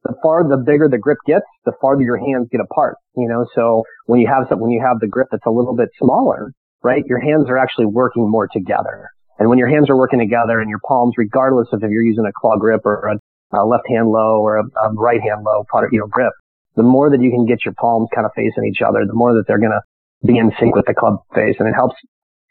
the 0.04 0.14
far 0.22 0.46
the 0.46 0.56
bigger 0.56 0.88
the 0.88 0.98
grip 0.98 1.18
gets, 1.26 1.44
the 1.64 1.72
farther 1.80 2.02
your 2.02 2.16
hands 2.16 2.48
get 2.50 2.60
apart. 2.60 2.96
You 3.16 3.28
know, 3.28 3.44
so 3.54 3.82
when 4.06 4.20
you 4.20 4.28
have 4.28 4.46
some, 4.48 4.60
when 4.60 4.70
you 4.70 4.80
have 4.80 5.00
the 5.00 5.08
grip 5.08 5.28
that's 5.30 5.46
a 5.46 5.50
little 5.50 5.74
bit 5.74 5.88
smaller, 5.98 6.52
right, 6.82 7.04
your 7.06 7.18
hands 7.18 7.46
are 7.48 7.58
actually 7.58 7.86
working 7.86 8.30
more 8.30 8.46
together. 8.46 9.10
And 9.38 9.48
when 9.50 9.58
your 9.58 9.68
hands 9.68 9.90
are 9.90 9.96
working 9.96 10.20
together 10.20 10.60
and 10.60 10.70
your 10.70 10.78
palms, 10.86 11.14
regardless 11.18 11.68
of 11.72 11.82
if 11.82 11.90
you're 11.90 12.02
using 12.02 12.24
a 12.24 12.32
claw 12.40 12.56
grip 12.56 12.82
or 12.84 13.10
a, 13.10 13.58
a 13.58 13.66
left 13.66 13.84
hand 13.88 14.08
low 14.08 14.40
or 14.40 14.58
a, 14.58 14.64
a 14.64 14.92
right 14.94 15.20
hand 15.20 15.44
low 15.44 15.64
putter, 15.70 15.88
you 15.90 15.98
know, 15.98 16.06
grip, 16.06 16.32
the 16.76 16.82
more 16.82 17.10
that 17.10 17.20
you 17.20 17.30
can 17.30 17.44
get 17.44 17.64
your 17.64 17.74
palms 17.74 18.08
kind 18.14 18.24
of 18.24 18.32
facing 18.36 18.64
each 18.64 18.82
other, 18.82 19.04
the 19.06 19.14
more 19.14 19.34
that 19.34 19.44
they're 19.48 19.58
going 19.58 19.72
to 19.72 19.80
be 20.24 20.38
in 20.38 20.50
sync 20.58 20.74
with 20.74 20.86
the 20.86 20.94
club 20.94 21.18
face, 21.34 21.56
and 21.58 21.68
it 21.68 21.74
helps 21.74 21.96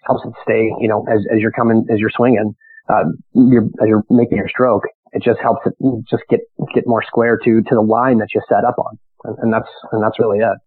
helps 0.05 0.23
it 0.25 0.33
stay, 0.43 0.71
you 0.79 0.87
know, 0.87 1.05
as 1.09 1.25
as 1.31 1.39
you're 1.39 1.51
coming 1.51 1.85
as 1.91 1.99
you're 1.99 2.11
swinging, 2.13 2.53
uh, 2.89 3.05
you're, 3.33 3.65
as 3.81 3.87
you're 3.87 4.03
making 4.09 4.37
your 4.37 4.49
stroke, 4.49 4.83
it 5.13 5.23
just 5.23 5.39
helps 5.41 5.61
it 5.65 5.73
just 6.09 6.23
get 6.29 6.41
get 6.73 6.85
more 6.85 7.03
square 7.03 7.37
to 7.43 7.61
to 7.61 7.75
the 7.75 7.81
line 7.81 8.19
that 8.19 8.27
you 8.33 8.41
set 8.47 8.63
up 8.63 8.75
on, 8.77 8.97
and, 9.23 9.37
and 9.39 9.53
that's 9.53 9.69
and 9.91 10.03
that's 10.03 10.19
really 10.19 10.39
it. 10.39 10.57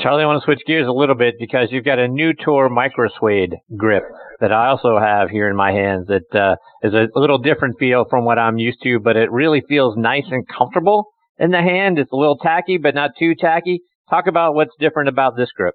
Charlie, 0.00 0.24
I 0.24 0.26
want 0.26 0.42
to 0.42 0.44
switch 0.44 0.60
gears 0.66 0.88
a 0.88 0.92
little 0.92 1.14
bit 1.14 1.34
because 1.38 1.68
you've 1.70 1.84
got 1.84 2.00
a 2.00 2.08
new 2.08 2.32
Tour 2.32 2.68
micro 2.68 3.08
suede 3.16 3.54
grip 3.76 4.02
that 4.40 4.50
I 4.50 4.68
also 4.68 4.98
have 4.98 5.30
here 5.30 5.48
in 5.48 5.54
my 5.54 5.70
hands 5.70 6.08
that 6.08 6.34
uh, 6.34 6.56
is 6.82 6.92
a 6.94 7.06
little 7.14 7.38
different 7.38 7.78
feel 7.78 8.04
from 8.10 8.24
what 8.24 8.36
I'm 8.36 8.58
used 8.58 8.82
to, 8.82 8.98
but 8.98 9.16
it 9.16 9.30
really 9.30 9.62
feels 9.68 9.96
nice 9.96 10.24
and 10.28 10.44
comfortable 10.48 11.12
in 11.38 11.52
the 11.52 11.62
hand. 11.62 12.00
It's 12.00 12.10
a 12.10 12.16
little 12.16 12.38
tacky, 12.38 12.76
but 12.76 12.96
not 12.96 13.12
too 13.16 13.36
tacky. 13.36 13.82
Talk 14.10 14.26
about 14.26 14.54
what's 14.54 14.74
different 14.78 15.08
about 15.08 15.36
this 15.36 15.50
grip. 15.56 15.74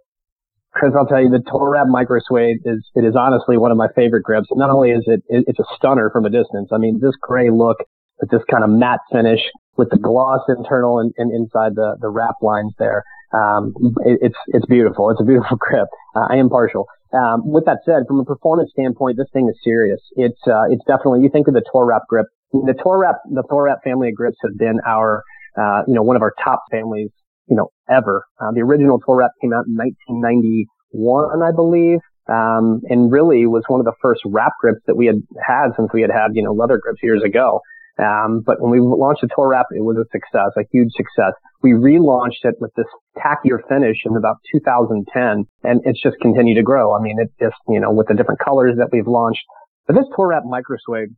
Chris, 0.71 0.93
I'll 0.95 1.07
tell 1.07 1.21
you, 1.21 1.29
the 1.29 1.41
Tour 1.49 1.71
Wrap 1.71 1.87
Micro 1.87 2.19
Suede 2.23 2.57
is, 2.63 2.85
it 2.93 3.03
is 3.03 3.15
honestly 3.17 3.57
one 3.57 3.71
of 3.71 3.77
my 3.77 3.87
favorite 3.95 4.21
grips. 4.21 4.47
Not 4.51 4.69
only 4.69 4.91
is 4.91 5.03
it, 5.07 5.23
it, 5.27 5.45
it's 5.47 5.59
a 5.59 5.65
stunner 5.75 6.11
from 6.11 6.25
a 6.25 6.29
distance. 6.29 6.69
I 6.71 6.77
mean, 6.77 6.99
this 7.01 7.13
gray 7.19 7.49
look 7.49 7.77
with 8.21 8.29
this 8.29 8.41
kind 8.51 8.63
of 8.63 8.69
matte 8.69 8.99
finish 9.11 9.39
with 9.77 9.89
the 9.89 9.97
gloss 9.97 10.41
internal 10.47 10.99
and, 10.99 11.11
and 11.17 11.33
inside 11.33 11.73
the, 11.73 11.97
the 12.01 12.09
wrap 12.09 12.35
lines 12.43 12.73
there. 12.77 13.03
Um, 13.33 13.73
it, 14.05 14.19
it's, 14.21 14.37
it's 14.47 14.65
beautiful. 14.67 15.09
It's 15.09 15.21
a 15.21 15.25
beautiful 15.25 15.57
grip. 15.59 15.87
Uh, 16.15 16.27
I 16.29 16.35
am 16.35 16.49
partial. 16.49 16.85
Um, 17.11 17.49
with 17.49 17.65
that 17.65 17.79
said, 17.83 18.03
from 18.07 18.19
a 18.19 18.25
performance 18.25 18.69
standpoint, 18.71 19.17
this 19.17 19.27
thing 19.33 19.49
is 19.49 19.57
serious. 19.63 19.99
It's, 20.15 20.39
uh, 20.45 20.69
it's 20.69 20.85
definitely, 20.85 21.21
you 21.21 21.29
think 21.29 21.47
of 21.47 21.55
the 21.55 21.65
Tour 21.71 21.85
Wrap 21.85 22.03
grip. 22.07 22.27
The 22.53 22.75
Tour 22.83 22.99
Wrap, 22.99 23.15
the 23.25 23.43
Tour 23.49 23.63
Wrap 23.63 23.79
family 23.83 24.09
of 24.09 24.15
grips 24.15 24.37
have 24.43 24.55
been 24.57 24.79
our, 24.85 25.23
uh, 25.57 25.81
you 25.87 25.95
know, 25.95 26.03
one 26.03 26.15
of 26.15 26.21
our 26.21 26.33
top 26.43 26.63
families, 26.69 27.09
you 27.49 27.55
know, 27.55 27.69
ever. 27.89 28.23
Uh, 28.39 28.51
the 28.53 28.61
original 28.61 28.99
Tour 28.99 29.17
Wrap 29.17 29.31
came 29.41 29.53
out 29.53 29.65
in 29.67 29.75
1991, 29.75 31.41
I 31.41 31.51
believe. 31.51 31.99
Um, 32.29 32.81
and 32.85 33.11
really 33.11 33.47
was 33.47 33.63
one 33.67 33.81
of 33.81 33.89
the 33.89 33.97
first 34.03 34.21
wrap 34.23 34.53
grips 34.61 34.81
that 34.85 34.95
we 34.95 35.07
had 35.07 35.17
had 35.41 35.73
since 35.75 35.89
we 35.91 36.01
had 36.01 36.11
had, 36.13 36.37
you 36.37 36.43
know, 36.43 36.53
leather 36.53 36.77
grips 36.77 37.01
years 37.01 37.23
ago. 37.25 37.61
Um, 37.99 38.41
but 38.45 38.61
when 38.61 38.71
we 38.71 38.79
launched 38.79 39.21
the 39.21 39.29
Tour 39.35 39.49
Wrap, 39.49 39.65
it 39.71 39.83
was 39.83 39.97
a 39.97 40.07
success, 40.13 40.55
a 40.55 40.63
huge 40.71 40.93
success. 40.95 41.33
We 41.61 41.71
relaunched 41.71 42.47
it 42.47 42.55
with 42.61 42.71
this 42.77 42.87
tackier 43.17 43.59
finish 43.67 43.97
in 44.05 44.15
about 44.15 44.37
2010, 44.53 45.43
and 45.63 45.81
it's 45.83 46.01
just 46.01 46.15
continued 46.21 46.55
to 46.55 46.63
grow. 46.63 46.95
I 46.95 47.01
mean, 47.01 47.17
it 47.19 47.27
just, 47.41 47.59
you 47.67 47.79
know, 47.81 47.91
with 47.91 48.07
the 48.07 48.13
different 48.13 48.39
colors 48.39 48.75
that 48.77 48.87
we've 48.93 49.07
launched. 49.07 49.43
But 49.85 49.95
this 49.95 50.05
Tour 50.15 50.29
Wrap 50.29 50.43
Micro 50.45 50.77
Suede, 50.79 51.09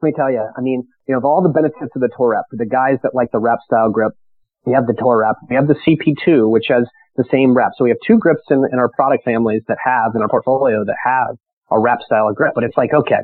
let 0.00 0.08
me 0.08 0.12
tell 0.14 0.30
you, 0.30 0.46
I 0.56 0.60
mean, 0.60 0.84
you 1.08 1.12
know, 1.12 1.18
of 1.18 1.24
all 1.24 1.42
the 1.42 1.48
benefits 1.48 1.90
of 1.96 2.00
the 2.00 2.10
Tour 2.14 2.36
Wrap, 2.38 2.44
for 2.50 2.56
the 2.56 2.70
guys 2.70 2.98
that 3.02 3.14
like 3.14 3.32
the 3.32 3.40
wrap 3.40 3.58
style 3.64 3.90
grip, 3.90 4.12
we 4.64 4.72
have 4.72 4.86
the 4.86 4.94
Tour 4.94 5.20
Wrap. 5.20 5.36
We 5.48 5.56
have 5.56 5.66
the 5.66 5.74
CP2, 5.74 6.50
which 6.50 6.66
has 6.68 6.84
the 7.16 7.24
same 7.30 7.54
wrap. 7.54 7.72
So 7.76 7.84
we 7.84 7.90
have 7.90 7.98
two 8.06 8.18
grips 8.18 8.42
in, 8.50 8.64
in 8.72 8.78
our 8.78 8.88
product 8.88 9.24
families 9.24 9.62
that 9.68 9.78
have, 9.84 10.12
in 10.14 10.22
our 10.22 10.28
portfolio 10.28 10.84
that 10.84 10.96
have 11.04 11.36
a 11.70 11.78
wrap 11.78 12.00
style 12.02 12.32
grip. 12.32 12.52
But 12.54 12.64
it's 12.64 12.76
like, 12.76 12.92
okay, 12.94 13.22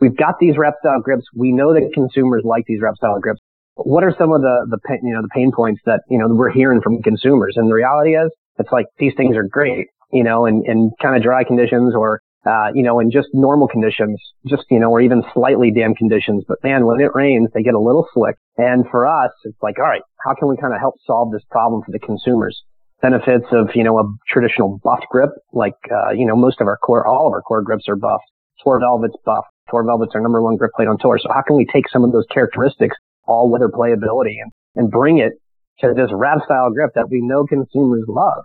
we've 0.00 0.16
got 0.16 0.34
these 0.40 0.56
wrap 0.56 0.74
style 0.80 1.00
grips. 1.00 1.24
We 1.34 1.52
know 1.52 1.74
that 1.74 1.90
consumers 1.94 2.42
like 2.44 2.64
these 2.66 2.80
wrap 2.80 2.96
style 2.96 3.20
grips. 3.20 3.40
What 3.76 4.04
are 4.04 4.14
some 4.18 4.32
of 4.32 4.40
the, 4.40 4.66
the, 4.68 4.98
you 5.02 5.14
know, 5.14 5.22
the 5.22 5.28
pain 5.28 5.52
points 5.54 5.80
that, 5.86 6.00
you 6.08 6.18
know, 6.18 6.28
we're 6.28 6.50
hearing 6.50 6.80
from 6.80 7.02
consumers? 7.02 7.54
And 7.56 7.68
the 7.68 7.74
reality 7.74 8.16
is 8.16 8.30
it's 8.58 8.72
like 8.72 8.86
these 8.98 9.12
things 9.16 9.36
are 9.36 9.44
great, 9.44 9.86
you 10.12 10.24
know, 10.24 10.46
in, 10.46 10.64
in 10.66 10.90
kind 11.00 11.16
of 11.16 11.22
dry 11.22 11.44
conditions 11.44 11.94
or, 11.94 12.20
uh, 12.46 12.68
you 12.74 12.82
know, 12.82 13.00
in 13.00 13.10
just 13.10 13.28
normal 13.34 13.68
conditions, 13.68 14.18
just, 14.46 14.64
you 14.70 14.80
know, 14.80 14.90
or 14.90 15.00
even 15.00 15.22
slightly 15.34 15.70
damp 15.70 15.96
conditions. 15.96 16.44
But 16.48 16.58
man, 16.64 16.86
when 16.86 17.00
it 17.00 17.14
rains, 17.14 17.50
they 17.54 17.62
get 17.62 17.74
a 17.74 17.78
little 17.78 18.06
slick. 18.14 18.36
And 18.56 18.84
for 18.90 19.06
us, 19.06 19.30
it's 19.44 19.58
like, 19.62 19.78
all 19.78 19.84
right, 19.84 20.02
how 20.24 20.34
can 20.34 20.48
we 20.48 20.56
kind 20.56 20.72
of 20.74 20.80
help 20.80 20.94
solve 21.06 21.32
this 21.32 21.42
problem 21.50 21.82
for 21.82 21.92
the 21.92 21.98
consumers? 21.98 22.62
Benefits 23.02 23.46
of, 23.52 23.70
you 23.74 23.84
know, 23.84 23.98
a 23.98 24.04
traditional 24.28 24.80
buffed 24.82 25.06
grip, 25.10 25.30
like, 25.52 25.76
uh, 25.90 26.10
you 26.10 26.26
know, 26.26 26.36
most 26.36 26.60
of 26.60 26.66
our 26.66 26.76
core, 26.76 27.06
all 27.06 27.26
of 27.26 27.32
our 27.32 27.42
core 27.42 27.62
grips 27.62 27.88
are 27.88 27.96
buffed. 27.96 28.24
Tour 28.62 28.78
Velvet's 28.80 29.16
buffed. 29.24 29.48
Tour 29.70 29.84
Velvet's 29.84 30.12
our 30.14 30.20
number 30.20 30.42
one 30.42 30.56
grip 30.56 30.72
plate 30.76 30.88
on 30.88 30.98
tour. 30.98 31.18
So 31.18 31.30
how 31.32 31.42
can 31.42 31.56
we 31.56 31.66
take 31.66 31.88
some 31.88 32.04
of 32.04 32.12
those 32.12 32.26
characteristics, 32.32 32.96
all 33.24 33.50
weather 33.50 33.68
playability 33.68 34.36
and, 34.42 34.52
and 34.76 34.90
bring 34.90 35.18
it 35.18 35.32
to 35.80 35.94
this 35.94 36.10
wrap 36.12 36.44
style 36.44 36.70
grip 36.70 36.92
that 36.94 37.08
we 37.10 37.20
know 37.22 37.46
consumers 37.46 38.04
love? 38.08 38.42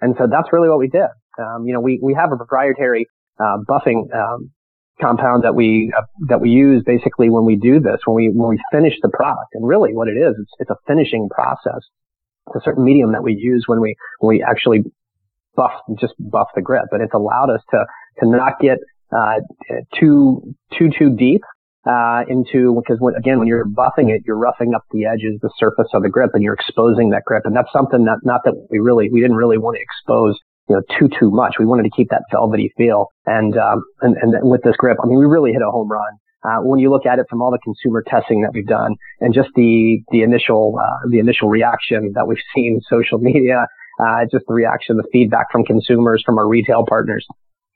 And 0.00 0.16
so 0.18 0.26
that's 0.26 0.52
really 0.52 0.68
what 0.68 0.78
we 0.78 0.88
did. 0.88 1.06
Um, 1.38 1.64
you 1.66 1.72
know, 1.72 1.80
we, 1.80 2.00
we 2.02 2.14
have 2.14 2.32
a 2.32 2.36
proprietary, 2.36 3.06
uh, 3.38 3.58
buffing, 3.68 4.04
um, 4.14 4.50
compound 5.00 5.44
that 5.44 5.54
we, 5.54 5.92
uh, 5.96 6.02
that 6.28 6.40
we 6.40 6.50
use 6.50 6.82
basically 6.84 7.30
when 7.30 7.44
we 7.44 7.56
do 7.56 7.80
this, 7.80 8.00
when 8.04 8.16
we, 8.16 8.30
when 8.30 8.50
we 8.50 8.58
finish 8.70 8.94
the 9.02 9.08
product. 9.08 9.54
And 9.54 9.66
really 9.66 9.94
what 9.94 10.08
it 10.08 10.16
is, 10.18 10.34
it's, 10.38 10.52
it's 10.60 10.70
a 10.70 10.76
finishing 10.86 11.28
process. 11.30 11.82
It's 12.48 12.56
a 12.56 12.60
certain 12.64 12.84
medium 12.84 13.12
that 13.12 13.22
we 13.22 13.34
use 13.34 13.64
when 13.66 13.80
we, 13.80 13.96
when 14.18 14.36
we 14.36 14.42
actually 14.42 14.80
buff, 15.56 15.72
just 15.98 16.14
buff 16.18 16.48
the 16.54 16.62
grip. 16.62 16.86
And 16.92 17.02
it's 17.02 17.14
allowed 17.14 17.50
us 17.50 17.62
to, 17.70 17.84
to 18.20 18.28
not 18.28 18.60
get 18.60 18.78
uh, 19.12 19.40
too 19.98 20.54
too 20.78 20.88
too 20.98 21.14
deep 21.14 21.42
uh, 21.86 22.22
into 22.28 22.80
because 22.80 22.98
when, 22.98 23.14
again 23.14 23.38
when 23.38 23.46
you're 23.46 23.66
buffing 23.66 24.08
it 24.08 24.22
you're 24.24 24.38
roughing 24.38 24.72
up 24.74 24.84
the 24.90 25.04
edges 25.04 25.38
the 25.42 25.50
surface 25.58 25.88
of 25.92 26.02
the 26.02 26.08
grip 26.08 26.30
and 26.34 26.42
you're 26.42 26.54
exposing 26.54 27.10
that 27.10 27.22
grip 27.26 27.42
and 27.44 27.54
that's 27.54 27.68
something 27.72 28.04
that 28.04 28.18
not 28.22 28.40
that 28.44 28.54
we 28.70 28.78
really 28.78 29.10
we 29.10 29.20
didn't 29.20 29.36
really 29.36 29.58
want 29.58 29.76
to 29.76 29.82
expose 29.82 30.38
you 30.68 30.76
know 30.76 30.82
too 30.98 31.08
too 31.18 31.30
much 31.30 31.56
we 31.58 31.66
wanted 31.66 31.84
to 31.84 31.90
keep 31.94 32.08
that 32.10 32.22
velvety 32.30 32.72
feel 32.76 33.08
and 33.26 33.56
um, 33.56 33.82
and, 34.00 34.16
and 34.16 34.50
with 34.50 34.62
this 34.62 34.76
grip 34.76 34.98
I 35.02 35.06
mean 35.06 35.18
we 35.18 35.26
really 35.26 35.52
hit 35.52 35.62
a 35.62 35.70
home 35.70 35.90
run 35.90 36.18
uh, 36.44 36.58
when 36.62 36.80
you 36.80 36.90
look 36.90 37.06
at 37.06 37.18
it 37.18 37.26
from 37.30 37.40
all 37.42 37.50
the 37.50 37.58
consumer 37.62 38.02
testing 38.06 38.42
that 38.42 38.50
we've 38.52 38.66
done 38.66 38.96
and 39.20 39.34
just 39.34 39.50
the 39.54 39.98
the 40.10 40.22
initial 40.22 40.78
uh, 40.80 41.08
the 41.08 41.18
initial 41.18 41.48
reaction 41.48 42.12
that 42.14 42.26
we've 42.26 42.42
seen 42.54 42.80
social 42.88 43.18
media 43.30 43.66
uh, 44.00 44.24
just 44.30 44.44
the 44.48 44.54
reaction 44.54 44.96
the 44.96 45.08
feedback 45.12 45.46
from 45.50 45.64
consumers 45.64 46.22
from 46.24 46.38
our 46.38 46.48
retail 46.48 46.84
partners 46.88 47.26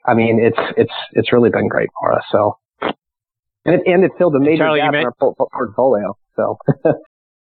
I 0.06 0.14
mean, 0.14 0.38
it's 0.40 0.58
it's 0.76 0.92
it's 1.12 1.32
really 1.32 1.50
been 1.50 1.68
great 1.68 1.88
for 2.00 2.12
us. 2.12 2.22
So, 2.30 2.58
and 2.80 3.74
it 3.74 3.82
and 3.86 4.04
it 4.04 4.12
filled 4.16 4.36
a 4.36 4.40
major 4.40 4.64
Charlie, 4.64 4.80
gap 4.80 4.94
in 4.94 5.04
our 5.04 5.12
portfolio. 5.12 6.16
So. 6.36 6.58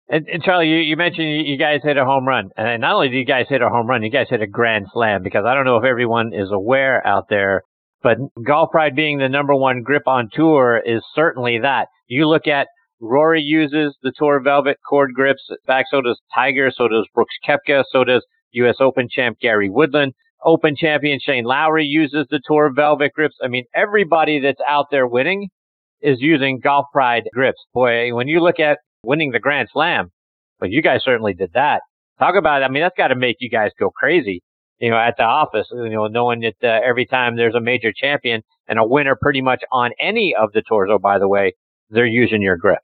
And, 0.07 0.27
and, 0.27 0.43
Charlie, 0.43 0.67
you, 0.67 0.77
you 0.77 0.97
mentioned 0.97 1.47
you 1.47 1.57
guys 1.57 1.79
hit 1.83 1.97
a 1.97 2.05
home 2.05 2.27
run, 2.27 2.49
and 2.55 2.81
not 2.81 2.93
only 2.93 3.09
did 3.09 3.17
you 3.17 3.25
guys 3.25 3.47
hit 3.49 3.61
a 3.61 3.69
home 3.69 3.87
run, 3.87 4.03
you 4.03 4.11
guys 4.11 4.27
hit 4.29 4.41
a 4.41 4.47
grand 4.47 4.85
slam. 4.93 5.23
Because 5.23 5.45
I 5.47 5.55
don't 5.55 5.65
know 5.65 5.77
if 5.77 5.83
everyone 5.83 6.31
is 6.33 6.51
aware 6.51 7.05
out 7.05 7.25
there, 7.29 7.63
but 8.03 8.17
Golf 8.45 8.69
Pride 8.71 8.95
being 8.95 9.17
the 9.17 9.29
number 9.29 9.55
one 9.55 9.81
grip 9.81 10.07
on 10.07 10.29
tour 10.31 10.81
is 10.85 11.01
certainly 11.15 11.59
that. 11.63 11.87
You 12.07 12.27
look 12.27 12.47
at 12.47 12.67
Rory 13.01 13.41
uses 13.41 13.97
the 14.03 14.13
Tour 14.15 14.41
Velvet 14.41 14.77
cord 14.87 15.13
grips. 15.13 15.41
Fact, 15.65 15.89
so 15.89 16.01
does 16.01 16.21
Tiger, 16.33 16.71
so 16.71 16.87
does 16.87 17.07
Brooks 17.13 17.35
Koepka, 17.47 17.83
so 17.91 18.03
does 18.03 18.25
U.S. 18.51 18.75
Open 18.79 19.07
champ 19.09 19.39
Gary 19.39 19.69
Woodland. 19.69 20.13
Open 20.43 20.75
champion 20.75 21.19
Shane 21.19 21.45
Lowry 21.45 21.85
uses 21.85 22.27
the 22.29 22.39
Tour 22.45 22.71
Velvet 22.73 23.11
grips. 23.13 23.35
I 23.43 23.47
mean, 23.47 23.65
everybody 23.73 24.39
that's 24.39 24.61
out 24.69 24.85
there 24.91 25.07
winning 25.07 25.49
is 26.01 26.17
using 26.19 26.59
Golf 26.63 26.85
Pride 26.93 27.23
grips. 27.33 27.65
Boy, 27.73 28.13
when 28.13 28.27
you 28.27 28.41
look 28.41 28.59
at 28.59 28.77
winning 29.05 29.31
the 29.31 29.39
Grand 29.39 29.69
Slam, 29.71 30.11
but 30.59 30.71
you 30.71 30.81
guys 30.81 31.01
certainly 31.03 31.33
did 31.33 31.51
that. 31.53 31.81
Talk 32.19 32.35
about, 32.35 32.63
I 32.63 32.69
mean, 32.69 32.81
that's 32.83 32.95
got 32.97 33.09
to 33.09 33.15
make 33.15 33.37
you 33.39 33.49
guys 33.49 33.71
go 33.77 33.89
crazy, 33.89 34.41
you 34.79 34.89
know, 34.89 34.97
at 34.97 35.15
the 35.17 35.23
office, 35.23 35.67
you 35.71 35.89
know, 35.89 36.07
knowing 36.07 36.41
that 36.41 36.55
uh, 36.63 36.79
every 36.83 37.05
time 37.05 37.35
there's 37.35 37.55
a 37.55 37.61
major 37.61 37.91
champion 37.95 38.41
and 38.67 38.79
a 38.79 38.85
winner 38.85 39.17
pretty 39.19 39.41
much 39.41 39.63
on 39.71 39.91
any 39.99 40.33
of 40.39 40.51
the 40.53 40.61
tours, 40.67 40.89
oh, 40.91 40.99
by 40.99 41.19
the 41.19 41.27
way, 41.27 41.53
they're 41.89 42.05
using 42.05 42.41
your 42.41 42.57
grip. 42.57 42.79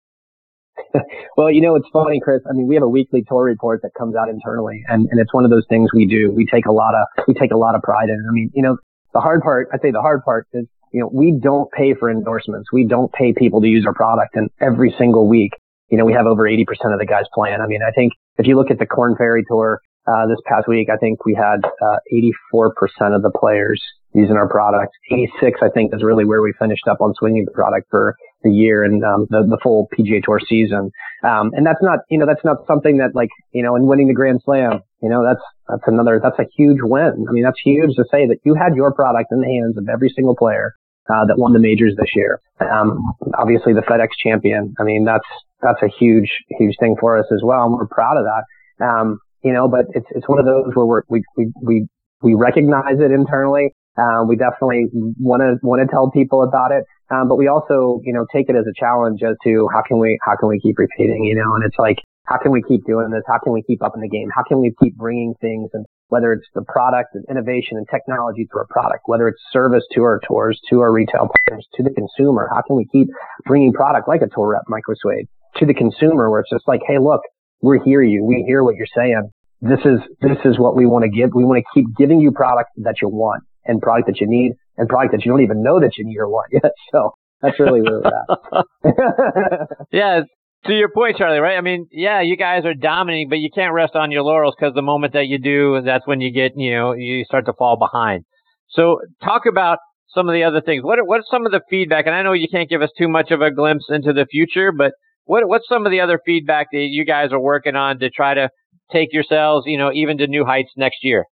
well, 1.38 1.50
you 1.50 1.62
know, 1.62 1.76
it's 1.76 1.88
funny, 1.94 2.20
Chris. 2.22 2.42
I 2.50 2.54
mean, 2.54 2.68
we 2.68 2.76
have 2.76 2.84
a 2.84 2.90
weekly 2.90 3.24
tour 3.28 3.44
report 3.44 3.82
that 3.84 3.92
comes 3.98 4.16
out 4.16 4.30
internally 4.30 4.84
and, 4.88 5.08
and 5.10 5.20
it's 5.20 5.34
one 5.34 5.46
of 5.46 5.52
those 5.52 5.66
things 5.70 5.90
we 5.94 6.06
do. 6.06 6.32
We 6.32 6.46
take 6.46 6.66
a 6.66 6.72
lot 6.72 6.94
of, 6.94 7.26
we 7.28 7.34
take 7.34 7.52
a 7.52 7.58
lot 7.58 7.76
of 7.76 7.82
pride 7.82 8.10
in. 8.10 8.24
I 8.28 8.34
mean, 8.34 8.52
you 8.54 8.62
know, 8.62 8.78
the 9.14 9.20
hard 9.20 9.42
part, 9.42 9.70
I 9.74 9.78
say 9.78 9.92
the 9.92 10.02
hard 10.02 10.24
part 10.24 10.48
is, 10.54 10.66
you 10.92 11.00
know, 11.00 11.10
we 11.12 11.32
don't 11.42 11.72
pay 11.72 11.94
for 11.94 12.10
endorsements. 12.10 12.70
We 12.72 12.86
don't 12.86 13.12
pay 13.14 13.34
people 13.34 13.62
to 13.62 13.68
use 13.68 13.86
our 13.86 13.94
product. 13.94 14.36
And 14.36 14.50
every 14.60 14.94
single 14.98 15.28
week, 15.28 15.52
you 15.92 15.98
know, 15.98 16.06
we 16.06 16.14
have 16.14 16.26
over 16.26 16.44
80% 16.44 16.64
of 16.94 17.00
the 17.00 17.06
guys 17.06 17.26
playing. 17.34 17.60
I 17.62 17.68
mean, 17.68 17.82
I 17.86 17.92
think 17.92 18.14
if 18.38 18.48
you 18.48 18.56
look 18.56 18.72
at 18.72 18.80
the 18.80 18.86
Korn 18.86 19.16
Ferry 19.18 19.44
Tour, 19.48 19.82
uh, 20.08 20.26
this 20.26 20.40
past 20.46 20.68
week, 20.68 20.90
I 20.90 20.98
think 20.98 21.26
we 21.26 21.36
had, 21.36 21.64
uh, 21.64 22.00
84% 22.12 23.16
of 23.16 23.22
the 23.22 23.30
players 23.30 23.80
using 24.14 24.36
our 24.36 24.50
product. 24.50 24.94
86, 25.12 25.60
I 25.62 25.70
think, 25.70 25.94
is 25.94 26.02
really 26.02 26.26
where 26.26 26.42
we 26.42 26.54
finished 26.58 26.88
up 26.90 27.02
on 27.02 27.14
swinging 27.14 27.46
the 27.46 27.52
product 27.52 27.88
for 27.92 28.16
the 28.44 28.50
year 28.50 28.84
and 28.84 29.04
um, 29.04 29.28
the, 29.30 29.44
the 29.44 29.60
full 29.62 29.90
PGA 29.94 30.24
Tour 30.24 30.40
season. 30.48 30.92
Um, 31.24 31.52
and 31.54 31.66
that's 31.66 31.82
not, 31.82 32.00
you 32.10 32.18
know, 32.18 32.26
that's 32.26 32.44
not 32.44 32.66
something 32.66 32.98
that 32.98 33.14
like, 33.14 33.30
you 33.52 33.62
know, 33.62 33.76
in 33.76 33.86
winning 33.86 34.08
the 34.08 34.16
Grand 34.16 34.42
Slam, 34.44 34.82
you 35.04 35.10
know, 35.10 35.24
that's, 35.24 35.44
that's 35.68 35.84
another, 35.86 36.20
that's 36.22 36.40
a 36.40 36.50
huge 36.58 36.80
win. 36.82 37.28
I 37.30 37.32
mean, 37.32 37.44
that's 37.44 37.62
huge 37.64 37.96
to 37.96 38.04
say 38.10 38.26
that 38.28 38.38
you 38.44 38.56
had 38.56 38.76
your 38.76 38.92
product 38.94 39.32
in 39.32 39.42
the 39.42 39.48
hands 39.48 39.78
of 39.78 39.88
every 39.88 40.10
single 40.10 40.36
player. 40.36 40.74
Uh, 41.10 41.26
that 41.26 41.38
won 41.38 41.52
the 41.52 41.60
majors 41.60 41.96
this 41.98 42.16
year. 42.16 42.40
Um, 42.62 43.02
obviously 43.38 43.74
the 43.74 43.82
FedEx 43.82 44.10
champion. 44.24 44.76
I 44.80 44.84
mean, 44.84 45.04
that's, 45.04 45.26
that's 45.62 45.82
a 45.82 45.90
huge, 46.00 46.30
huge 46.60 46.76
thing 46.80 46.96
for 47.00 47.18
us 47.18 47.26
as 47.34 47.42
well. 47.44 47.66
And 47.66 47.74
we're 47.74 47.88
proud 47.88 48.18
of 48.18 48.26
that. 48.26 48.86
Um, 48.86 49.20
you 49.44 49.54
know, 49.54 49.68
but 49.68 49.86
it's, 49.94 50.08
it's 50.12 50.28
one 50.28 50.40
of 50.40 50.46
those 50.46 50.72
where 50.74 51.04
we, 51.10 51.24
we, 51.38 51.52
we, 51.62 51.88
we 52.22 52.34
recognize 52.34 53.00
it 53.00 53.12
internally. 53.12 53.74
Uh, 53.98 54.24
we 54.28 54.36
definitely 54.36 54.86
want 55.20 55.42
to, 55.42 55.58
want 55.66 55.82
to 55.82 55.88
tell 55.92 56.10
people 56.12 56.44
about 56.44 56.72
it. 56.72 56.84
Um, 57.10 57.28
but 57.28 57.36
we 57.36 57.48
also, 57.48 58.00
you 58.04 58.14
know, 58.14 58.26
take 58.32 58.50
it 58.50 58.56
as 58.56 58.66
a 58.66 58.74
challenge 58.80 59.22
as 59.24 59.36
to 59.44 59.68
how 59.74 59.82
can 59.86 60.00
we, 60.00 60.18
how 60.24 60.36
can 60.40 60.48
we 60.48 60.60
keep 60.60 60.78
repeating, 60.80 61.26
you 61.26 61.36
know, 61.36 61.56
and 61.56 61.66
it's 61.66 61.76
like, 61.78 61.98
how 62.26 62.38
can 62.38 62.52
we 62.52 62.62
keep 62.62 62.86
doing 62.86 63.10
this? 63.12 63.24
How 63.28 63.40
can 63.40 63.52
we 63.52 63.62
keep 63.64 63.84
up 63.84 63.94
in 63.96 64.02
the 64.02 64.08
game? 64.08 64.30
How 64.34 64.44
can 64.44 64.62
we 64.62 64.74
keep 64.82 64.96
bringing 64.96 65.34
things 65.42 65.70
and 65.74 65.86
whether 66.08 66.32
it's 66.32 66.48
the 66.56 66.62
product 66.62 67.16
and 67.16 67.26
innovation 67.30 67.78
and 67.78 67.88
technology 67.92 68.46
to 68.46 68.60
our 68.60 68.68
product, 68.70 69.04
whether 69.08 69.28
it's 69.28 69.42
service 69.52 69.84
to 69.94 70.04
our 70.04 70.22
tours, 70.26 70.60
to 70.70 70.80
our 70.80 70.92
retail 70.92 71.28
partners, 71.28 71.68
to 71.76 71.84
the 71.84 71.90
consumer, 71.90 72.50
how 72.54 72.62
can 72.62 72.78
we 72.78 72.86
keep 72.92 73.08
bringing 73.46 73.74
product 73.74 74.08
like 74.08 74.22
a 74.22 74.28
Tour 74.34 74.50
Wrap 74.50 74.64
Micro 74.68 74.96
Suede 74.98 75.28
to 75.62 75.66
the 75.66 75.74
consumer 75.74 76.30
where 76.30 76.42
it's 76.42 76.50
just 76.50 76.68
like, 76.68 76.82
Hey, 76.86 76.98
look, 77.00 77.22
we 77.62 77.80
hear 77.86 78.02
you. 78.02 78.24
We 78.24 78.44
hear 78.46 78.64
what 78.64 78.76
you're 78.76 78.92
saying. 78.96 79.32
This 79.62 79.80
is, 79.86 80.00
this 80.22 80.38
is 80.44 80.60
what 80.60 80.76
we 80.76 80.86
want 80.86 81.04
to 81.04 81.10
give. 81.10 81.30
We 81.34 81.46
want 81.46 81.64
to 81.64 81.80
keep 81.80 81.96
giving 81.96 82.20
you 82.20 82.32
product 82.32 82.72
that 82.78 82.96
you 83.02 83.10
want 83.10 83.44
and 83.66 83.82
product 83.82 84.08
that 84.08 84.20
you 84.20 84.28
need 84.28 84.54
and 84.78 84.90
product 84.90 85.14
that 85.14 85.24
you 85.24 85.32
don't 85.32 85.42
even 85.42 85.62
know 85.62 85.80
that 85.80 85.98
you 85.98 86.06
need 86.06 86.18
or 86.18 86.28
want 86.28 86.48
yet. 86.52 86.72
So 86.92 87.14
that's 87.42 87.60
really 87.60 87.82
where 87.82 88.02
we're 88.02 88.08
at. 88.54 89.68
yeah. 89.92 90.22
To 90.66 90.74
your 90.74 90.90
point, 90.90 91.18
Charlie, 91.18 91.40
right? 91.40 91.58
I 91.58 91.62
mean, 91.62 91.88
yeah, 91.92 92.22
you 92.22 92.38
guys 92.38 92.66
are 92.66 92.76
dominating, 92.76 93.30
but 93.30 93.40
you 93.40 93.50
can't 93.54 93.74
rest 93.74 93.96
on 93.96 94.12
your 94.12 94.22
laurels 94.22 94.54
because 94.58 94.76
the 94.76 94.84
moment 94.84 95.14
that 95.14 95.26
you 95.26 95.40
do, 95.40 95.82
that's 95.84 96.06
when 96.06 96.22
you 96.22 96.32
get, 96.32 96.52
you 96.56 96.72
know, 96.72 96.94
you 96.94 97.26
start 97.26 97.48
to 97.48 97.54
fall 97.54 97.78
behind. 97.78 98.26
So 98.70 99.00
talk 99.24 99.48
about 99.48 99.80
some 100.14 100.30
of 100.30 100.34
the 100.34 100.44
other 100.44 100.62
things. 100.62 100.84
What 100.84 101.00
are, 101.00 101.04
what's 101.04 101.30
some 101.32 101.48
of 101.48 101.52
the 101.52 101.62
feedback? 101.68 102.06
And 102.06 102.14
I 102.14 102.22
know 102.22 102.34
you 102.34 102.48
can't 102.52 102.70
give 102.70 102.84
us 102.84 102.92
too 102.96 103.08
much 103.08 103.32
of 103.32 103.42
a 103.42 103.52
glimpse 103.52 103.86
into 103.90 104.14
the 104.14 104.28
future, 104.30 104.72
but 104.72 104.92
what 105.26 105.48
what's 105.48 105.68
some 105.68 105.86
of 105.86 105.92
the 105.92 106.02
other 106.02 106.20
feedback 106.26 106.68
that 106.72 106.88
you 106.90 107.06
guys 107.06 107.32
are 107.32 107.40
working 107.40 107.76
on 107.76 108.00
to 108.00 108.10
try 108.10 108.34
to 108.34 108.50
take 108.92 109.14
yourselves, 109.14 109.66
you 109.68 109.78
know, 109.78 109.92
even 109.94 110.18
to 110.18 110.28
new 110.28 110.46
heights 110.46 110.72
next 110.76 111.00
year? 111.04 111.26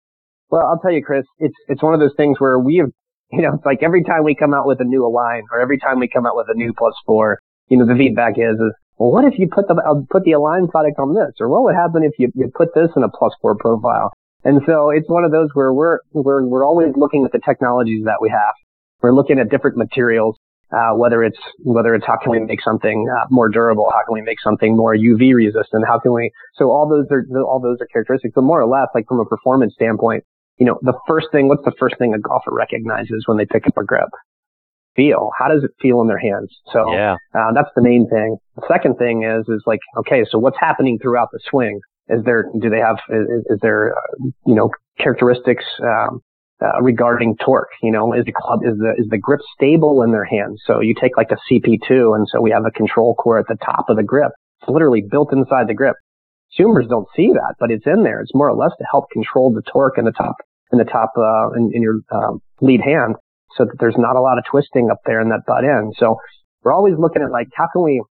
Well, 0.50 0.66
I'll 0.66 0.78
tell 0.78 0.92
you, 0.92 1.02
Chris, 1.04 1.24
it's 1.38 1.54
it's 1.68 1.82
one 1.82 1.94
of 1.94 2.00
those 2.00 2.14
things 2.16 2.38
where 2.38 2.58
we 2.58 2.76
have, 2.76 2.90
you 3.32 3.42
know, 3.42 3.54
it's 3.54 3.66
like 3.66 3.82
every 3.82 4.04
time 4.04 4.24
we 4.24 4.34
come 4.34 4.54
out 4.54 4.66
with 4.66 4.80
a 4.80 4.84
new 4.84 5.04
Align 5.04 5.42
or 5.52 5.60
every 5.60 5.78
time 5.78 5.98
we 5.98 6.08
come 6.08 6.26
out 6.26 6.36
with 6.36 6.46
a 6.48 6.54
new 6.54 6.72
plus 6.76 6.94
four, 7.04 7.38
you 7.68 7.76
know, 7.76 7.86
the 7.86 7.96
feedback 7.96 8.34
is, 8.36 8.54
is 8.54 8.72
well, 8.98 9.10
what 9.10 9.24
if 9.24 9.38
you 9.38 9.48
put 9.52 9.68
the 9.68 9.74
uh, 9.74 10.00
put 10.10 10.24
the 10.24 10.32
Align 10.32 10.68
product 10.68 10.98
on 10.98 11.14
this, 11.14 11.34
or 11.40 11.48
what 11.48 11.62
would 11.64 11.74
happen 11.74 12.02
if 12.02 12.12
you 12.18 12.30
you 12.34 12.50
put 12.54 12.74
this 12.74 12.88
in 12.96 13.02
a 13.02 13.08
plus 13.08 13.34
four 13.42 13.56
profile? 13.56 14.12
And 14.44 14.62
so 14.66 14.90
it's 14.90 15.08
one 15.08 15.24
of 15.24 15.32
those 15.32 15.50
where 15.54 15.72
we're 15.72 15.98
we're 16.12 16.46
we're 16.46 16.64
always 16.64 16.94
looking 16.96 17.24
at 17.24 17.32
the 17.32 17.40
technologies 17.44 18.04
that 18.04 18.18
we 18.20 18.30
have. 18.30 18.54
We're 19.02 19.12
looking 19.12 19.38
at 19.38 19.50
different 19.50 19.76
materials, 19.76 20.38
uh, 20.72 20.94
whether 20.94 21.22
it's 21.22 21.38
whether 21.62 21.94
it's 21.94 22.06
how 22.06 22.16
can 22.22 22.32
we 22.32 22.40
make 22.40 22.60
something 22.62 23.06
uh, 23.08 23.26
more 23.30 23.48
durable, 23.48 23.90
how 23.90 24.04
can 24.04 24.14
we 24.14 24.22
make 24.22 24.40
something 24.42 24.76
more 24.76 24.96
UV 24.96 25.34
resistant, 25.34 25.84
how 25.86 25.98
can 25.98 26.12
we? 26.12 26.30
So 26.56 26.70
all 26.70 26.88
those 26.88 27.06
are 27.10 27.24
all 27.42 27.60
those 27.60 27.78
are 27.80 27.86
characteristics, 27.86 28.32
but 28.34 28.42
more 28.42 28.60
or 28.60 28.66
less, 28.66 28.88
like 28.94 29.06
from 29.06 29.20
a 29.20 29.24
performance 29.24 29.74
standpoint, 29.74 30.24
you 30.58 30.66
know, 30.66 30.78
the 30.82 30.94
first 31.06 31.28
thing, 31.32 31.48
what's 31.48 31.64
the 31.64 31.74
first 31.78 31.96
thing 31.98 32.14
a 32.14 32.18
golfer 32.18 32.52
recognizes 32.52 33.24
when 33.26 33.36
they 33.36 33.46
pick 33.46 33.66
up 33.66 33.76
a 33.76 33.84
grip? 33.84 34.08
Feel. 34.94 35.30
How 35.38 35.48
does 35.48 35.62
it 35.62 35.70
feel 35.80 36.00
in 36.00 36.08
their 36.08 36.18
hands? 36.18 36.50
So 36.72 36.90
yeah. 36.92 37.16
uh, 37.34 37.52
that's 37.54 37.68
the 37.76 37.82
main 37.82 38.08
thing. 38.08 38.38
The 38.56 38.66
second 38.66 38.96
thing 38.96 39.24
is, 39.24 39.46
is 39.48 39.62
like, 39.66 39.80
okay, 39.98 40.24
so 40.30 40.38
what's 40.38 40.56
happening 40.58 40.98
throughout 41.00 41.28
the 41.32 41.40
swing? 41.50 41.80
Is 42.08 42.24
there, 42.24 42.48
do 42.60 42.70
they 42.70 42.78
have, 42.78 42.96
is, 43.10 43.44
is 43.46 43.58
there, 43.60 43.92
uh, 43.92 44.30
you 44.46 44.54
know, 44.54 44.70
characteristics, 44.98 45.64
um, 45.82 46.22
uh, 46.62 46.80
regarding 46.82 47.36
torque. 47.44 47.70
You 47.82 47.92
know, 47.92 48.12
is 48.12 48.24
the 48.24 48.32
club 48.32 48.60
is 48.64 48.78
the 48.78 48.94
is 48.98 49.08
the 49.10 49.18
grip 49.18 49.40
stable 49.54 50.02
in 50.02 50.12
their 50.12 50.24
hands? 50.24 50.62
So 50.66 50.80
you 50.80 50.94
take 51.00 51.16
like 51.16 51.30
a 51.30 51.38
CP2, 51.50 52.16
and 52.16 52.26
so 52.30 52.40
we 52.40 52.50
have 52.50 52.64
a 52.66 52.70
control 52.70 53.14
core 53.14 53.38
at 53.38 53.46
the 53.48 53.56
top 53.64 53.88
of 53.88 53.96
the 53.96 54.02
grip. 54.02 54.32
It's 54.60 54.70
literally 54.70 55.02
built 55.02 55.32
inside 55.32 55.68
the 55.68 55.74
grip. 55.74 55.96
Consumers 56.56 56.86
don't 56.88 57.08
see 57.14 57.28
that, 57.32 57.54
but 57.58 57.70
it's 57.70 57.86
in 57.86 58.04
there. 58.04 58.20
It's 58.20 58.34
more 58.34 58.48
or 58.48 58.56
less 58.56 58.72
to 58.78 58.84
help 58.90 59.10
control 59.10 59.52
the 59.52 59.62
torque 59.70 59.98
in 59.98 60.04
the 60.04 60.12
top 60.12 60.36
in 60.72 60.78
the 60.78 60.84
top 60.84 61.12
uh, 61.16 61.50
in, 61.56 61.70
in 61.74 61.82
your 61.82 62.00
uh, 62.10 62.32
lead 62.60 62.80
hand, 62.80 63.16
so 63.56 63.64
that 63.64 63.76
there's 63.78 63.96
not 63.98 64.16
a 64.16 64.20
lot 64.20 64.38
of 64.38 64.44
twisting 64.50 64.90
up 64.90 64.98
there 65.06 65.20
in 65.20 65.28
that 65.28 65.40
butt 65.46 65.64
end. 65.64 65.94
So 65.98 66.16
we're 66.62 66.72
always 66.72 66.94
looking 66.98 67.22
at 67.22 67.30
like 67.30 67.48
how 67.54 67.68
can 67.72 67.82
we 67.82 68.02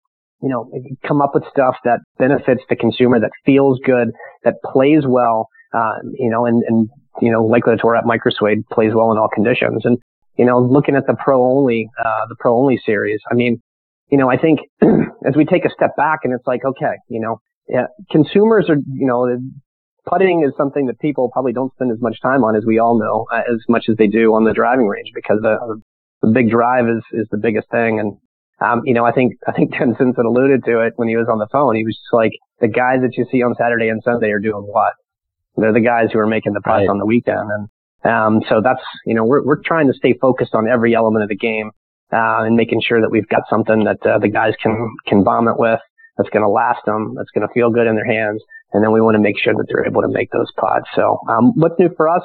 you 0.42 0.50
know, 0.50 0.70
come 1.08 1.22
up 1.22 1.32
with 1.34 1.44
stuff 1.50 1.76
that 1.86 2.00
benefits 2.18 2.62
the 2.70 2.76
consumer, 2.76 3.20
that 3.20 3.32
feels 3.46 3.80
good, 3.84 4.10
that 4.44 4.56
plays 4.64 5.04
well, 5.08 5.50
uh, 5.74 5.96
you 6.14 6.30
know, 6.30 6.46
and, 6.46 6.64
and, 6.68 6.90
you 7.22 7.32
know, 7.32 7.44
like 7.44 7.66
the 7.66 7.78
Tour 7.80 7.94
Wrap 7.94 8.06
Micro 8.06 8.32
Suede 8.32 8.68
plays 8.72 8.92
well 8.94 9.12
in 9.12 9.18
all 9.18 9.30
conditions. 9.34 9.86
And, 9.86 9.98
you 10.38 10.46
know, 10.46 10.60
looking 10.60 10.96
at 10.96 11.08
the 11.08 11.16
pro 11.16 11.44
only, 11.44 11.90
uh, 12.04 12.26
the 12.28 12.36
pro 12.40 12.58
only 12.58 12.80
series, 12.86 13.22
I 13.32 13.36
mean, 13.36 13.62
you 14.10 14.18
know, 14.18 14.30
I 14.30 14.38
think 14.38 14.60
as 14.82 15.36
we 15.36 15.46
take 15.46 15.66
a 15.66 15.70
step 15.70 15.96
back 15.96 16.20
and 16.24 16.34
it's 16.34 16.46
like, 16.46 16.62
okay, 16.66 16.96
you 17.10 17.20
know, 17.20 17.40
yeah, 17.68 17.88
consumers 18.12 18.70
are, 18.70 18.76
you 18.76 19.08
know, 19.08 19.38
putting 20.06 20.44
is 20.44 20.54
something 20.58 20.86
that 20.86 21.00
people 21.00 21.30
probably 21.32 21.54
don't 21.54 21.74
spend 21.74 21.92
as 21.92 22.00
much 22.00 22.22
time 22.22 22.44
on 22.44 22.56
as 22.56 22.64
we 22.66 22.80
all 22.80 23.00
know, 23.00 23.26
uh, 23.34 23.42
as 23.52 23.62
much 23.68 23.86
as 23.90 23.98
they 23.98 24.08
do 24.08 24.34
on 24.36 24.44
the 24.44 24.54
driving 24.54 24.88
range 24.88 25.10
because 25.16 25.40
the, 25.42 25.82
the 26.22 26.28
big 26.28 26.50
drive 26.50 26.86
is, 26.88 27.04
is 27.12 27.28
the 27.32 27.38
biggest 27.38 27.70
thing. 27.72 28.00
And, 28.00 28.18
um, 28.62 28.82
you 28.86 28.94
know, 28.94 29.06
I 29.06 29.12
think, 29.12 29.34
I 29.48 29.52
think 29.52 29.74
Ken 29.78 29.96
Simpson 29.98 30.26
alluded 30.26 30.64
to 30.66 30.82
it 30.82 30.94
when 30.98 31.08
he 31.08 31.18
was 31.18 31.28
on 31.32 31.40
the 31.40 31.48
phone. 31.52 31.76
He 31.76 31.86
was 31.86 31.96
just 31.96 32.14
like, 32.14 32.32
the 32.60 32.68
guys 32.68 33.00
that 33.02 33.18
you 33.18 33.26
see 33.32 33.44
on 33.44 33.56
Saturday 33.58 33.90
and 33.90 34.02
Sunday 34.04 34.30
are 34.30 34.40
doing 34.40 34.64
what? 34.64 34.94
They're 35.58 35.74
the 35.74 35.80
guys 35.80 36.10
who 36.12 36.20
are 36.20 36.28
making 36.28 36.54
the 36.54 36.62
price 36.62 36.88
right. 36.88 36.90
on 36.90 36.98
the 36.98 37.06
weekend. 37.06 37.50
And, 37.52 37.70
um, 38.04 38.42
so 38.50 38.62
that's, 38.64 38.84
you 39.06 39.16
know, 39.16 39.24
we're, 39.24 39.44
we're 39.44 39.62
trying 39.62 39.88
to 39.88 39.94
stay 39.94 40.14
focused 40.14 40.54
on 40.54 40.68
every 40.68 40.96
element 40.96 41.24
of 41.24 41.30
the 41.30 41.36
game, 41.36 41.72
uh, 42.14 42.44
and 42.44 42.56
making 42.56 42.82
sure 42.82 43.02
that 43.02 43.10
we've 43.10 43.28
got 43.30 43.44
something 43.50 43.84
that, 43.86 44.06
uh, 44.06 44.20
the 44.20 44.30
guys 44.30 44.54
can, 44.62 44.96
can 45.08 45.24
bomb 45.24 45.48
it 45.48 45.58
with, 45.58 45.80
that's 46.18 46.30
going 46.30 46.44
to 46.44 46.50
last 46.50 46.80
them, 46.86 47.16
that's 47.16 47.32
going 47.32 47.48
to 47.48 47.54
feel 47.54 47.70
good 47.70 47.88
in 47.88 47.96
their 47.96 48.06
hands. 48.06 48.42
And 48.74 48.84
then 48.84 48.92
we 48.92 49.02
want 49.02 49.16
to 49.16 49.22
make 49.22 49.40
sure 49.40 49.54
that 49.54 49.66
they're 49.68 49.86
able 49.86 50.02
to 50.02 50.10
make 50.10 50.30
those 50.32 50.52
pods. 50.60 50.86
So, 50.96 51.20
um, 51.30 51.54
what's 51.56 51.80
new 51.80 51.90
for 51.96 52.10
us? 52.10 52.24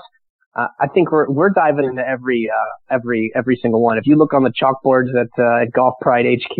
Uh, 0.56 0.66
I 0.80 0.88
think 0.88 1.12
we're 1.12 1.30
we're 1.30 1.50
diving 1.50 1.84
into 1.84 2.02
every 2.02 2.50
uh, 2.50 2.94
every 2.94 3.30
every 3.37 3.56
single 3.62 3.80
one. 3.82 3.99
If 3.99 4.06
you 4.06 4.16
look 4.16 4.34
on 4.34 4.42
the 4.42 4.50
chalkboards 4.50 5.10
at 5.10 5.28
uh, 5.38 5.62
at 5.62 5.72
Golf 5.72 5.94
Pride 6.00 6.26
HQ, 6.26 6.58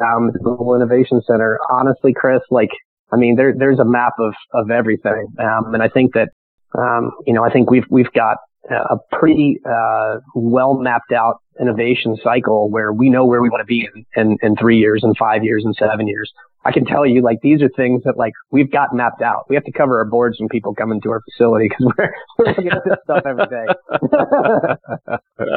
um, 0.00 0.30
the 0.32 0.38
Global 0.42 0.74
Innovation 0.74 1.20
Center, 1.26 1.58
honestly, 1.70 2.14
Chris, 2.14 2.40
like 2.50 2.70
I 3.12 3.16
mean, 3.16 3.36
there, 3.36 3.54
there's 3.56 3.78
a 3.78 3.84
map 3.84 4.14
of, 4.18 4.34
of 4.52 4.70
everything. 4.70 5.28
Um, 5.38 5.74
and 5.74 5.82
I 5.82 5.88
think 5.88 6.14
that, 6.14 6.28
um, 6.76 7.12
you 7.26 7.32
know, 7.32 7.44
I 7.44 7.50
think 7.50 7.70
we've, 7.70 7.86
we've 7.90 8.12
got 8.12 8.38
a 8.70 8.96
pretty, 9.12 9.58
uh, 9.64 10.16
well 10.34 10.74
mapped 10.74 11.12
out 11.12 11.40
innovation 11.60 12.16
cycle 12.22 12.70
where 12.70 12.92
we 12.92 13.08
know 13.08 13.24
where 13.24 13.40
we 13.40 13.48
want 13.48 13.62
to 13.62 13.66
be 13.66 13.88
in, 13.94 14.04
in, 14.14 14.36
in 14.42 14.56
three 14.56 14.78
years 14.78 15.02
and 15.02 15.16
five 15.16 15.42
years 15.42 15.64
and 15.64 15.74
seven 15.76 16.06
years. 16.06 16.30
I 16.64 16.72
can 16.72 16.84
tell 16.84 17.06
you, 17.06 17.22
like, 17.22 17.38
these 17.40 17.62
are 17.62 17.70
things 17.76 18.02
that, 18.04 18.18
like, 18.18 18.32
we've 18.50 18.70
got 18.70 18.94
mapped 18.94 19.22
out. 19.22 19.46
We 19.48 19.54
have 19.54 19.64
to 19.64 19.72
cover 19.72 19.98
our 19.98 20.04
boards 20.04 20.38
when 20.38 20.48
people 20.48 20.74
come 20.74 20.92
into 20.92 21.10
our 21.10 21.22
facility 21.22 21.68
because 21.68 21.92
we're, 21.96 22.12
we're 22.38 22.44
looking 22.46 22.68
at 22.68 22.82
this 22.84 22.98
stuff 23.04 23.22
every 23.24 23.46
day. 23.46 23.64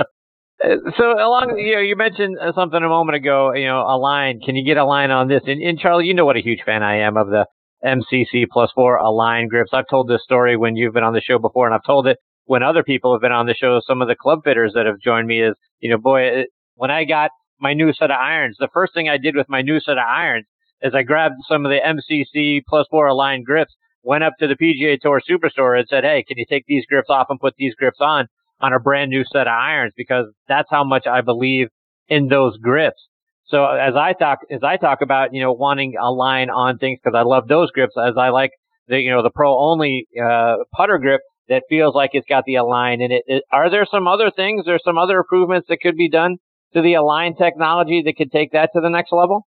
Uh, 0.63 0.75
so 0.97 1.13
along, 1.13 1.57
you 1.57 1.75
know, 1.75 1.81
you 1.81 1.95
mentioned 1.95 2.37
something 2.55 2.81
a 2.81 2.87
moment 2.87 3.15
ago. 3.15 3.53
You 3.53 3.67
know, 3.67 3.81
Align. 3.81 4.41
Can 4.41 4.55
you 4.55 4.65
get 4.65 4.77
a 4.77 4.85
line 4.85 5.11
on 5.11 5.27
this? 5.27 5.41
And, 5.45 5.61
and 5.61 5.79
Charlie, 5.79 6.05
you 6.05 6.13
know 6.13 6.25
what 6.25 6.37
a 6.37 6.41
huge 6.41 6.61
fan 6.65 6.83
I 6.83 6.99
am 6.99 7.17
of 7.17 7.27
the 7.27 7.45
MCC 7.83 8.45
plus 8.51 8.71
four 8.75 8.97
Align 8.97 9.47
grips. 9.47 9.71
I've 9.73 9.89
told 9.89 10.07
this 10.07 10.23
story 10.23 10.55
when 10.57 10.75
you've 10.75 10.93
been 10.93 11.03
on 11.03 11.13
the 11.13 11.21
show 11.21 11.39
before, 11.39 11.65
and 11.65 11.73
I've 11.73 11.85
told 11.85 12.07
it 12.07 12.17
when 12.45 12.63
other 12.63 12.83
people 12.83 13.13
have 13.13 13.21
been 13.21 13.31
on 13.31 13.47
the 13.47 13.55
show. 13.55 13.81
Some 13.85 14.01
of 14.01 14.07
the 14.07 14.15
club 14.15 14.39
fitters 14.43 14.73
that 14.75 14.85
have 14.85 14.99
joined 15.03 15.27
me 15.27 15.41
is, 15.41 15.55
you 15.79 15.89
know, 15.89 15.97
boy, 15.97 16.21
it, 16.21 16.49
when 16.75 16.91
I 16.91 17.05
got 17.05 17.31
my 17.59 17.73
new 17.73 17.93
set 17.93 18.11
of 18.11 18.17
irons, 18.19 18.57
the 18.59 18.69
first 18.73 18.93
thing 18.93 19.09
I 19.09 19.17
did 19.17 19.35
with 19.35 19.49
my 19.49 19.61
new 19.61 19.79
set 19.79 19.97
of 19.97 20.05
irons 20.07 20.45
is 20.81 20.93
I 20.95 21.03
grabbed 21.03 21.35
some 21.47 21.65
of 21.65 21.71
the 21.71 21.79
MCC 21.79 22.61
plus 22.67 22.87
four 22.89 23.07
Align 23.07 23.43
grips, 23.43 23.75
went 24.03 24.23
up 24.23 24.33
to 24.39 24.47
the 24.47 24.55
PGA 24.55 24.99
Tour 24.99 25.21
Superstore 25.27 25.77
and 25.77 25.87
said, 25.87 26.03
"Hey, 26.03 26.23
can 26.27 26.37
you 26.37 26.45
take 26.47 26.65
these 26.67 26.85
grips 26.85 27.09
off 27.09 27.27
and 27.29 27.39
put 27.39 27.55
these 27.57 27.75
grips 27.75 27.99
on?" 27.99 28.27
On 28.61 28.73
a 28.73 28.79
brand 28.79 29.09
new 29.09 29.23
set 29.31 29.47
of 29.47 29.53
irons 29.53 29.93
because 29.95 30.25
that's 30.47 30.67
how 30.69 30.83
much 30.83 31.07
I 31.07 31.21
believe 31.21 31.67
in 32.07 32.27
those 32.27 32.57
grips. 32.57 33.07
So 33.45 33.65
as 33.65 33.95
I 33.95 34.13
talk, 34.13 34.39
as 34.49 34.61
I 34.63 34.77
talk 34.77 34.99
about, 35.01 35.33
you 35.33 35.41
know, 35.41 35.51
wanting 35.51 35.95
Align 36.01 36.49
on 36.49 36.77
things 36.77 36.99
because 37.03 37.17
I 37.17 37.23
love 37.23 37.47
those 37.47 37.69
grips 37.71 37.95
as 37.97 38.13
I 38.17 38.29
like 38.29 38.51
the, 38.87 38.99
you 38.99 39.11
know, 39.11 39.23
the 39.23 39.29
pro 39.29 39.57
only, 39.57 40.07
uh, 40.21 40.57
putter 40.75 40.97
grip 40.97 41.21
that 41.49 41.63
feels 41.67 41.93
like 41.93 42.11
it's 42.13 42.27
got 42.27 42.45
the 42.45 42.55
Align 42.55 43.01
in 43.01 43.11
it. 43.11 43.23
it. 43.27 43.43
Are 43.51 43.69
there 43.69 43.85
some 43.89 44.07
other 44.07 44.31
things 44.31 44.65
or 44.67 44.79
some 44.83 44.97
other 44.97 45.17
improvements 45.17 45.67
that 45.67 45.81
could 45.81 45.97
be 45.97 46.09
done 46.09 46.37
to 46.73 46.81
the 46.81 46.93
Align 46.93 47.35
technology 47.35 48.01
that 48.05 48.15
could 48.15 48.31
take 48.31 48.53
that 48.53 48.69
to 48.73 48.81
the 48.81 48.89
next 48.89 49.11
level? 49.11 49.45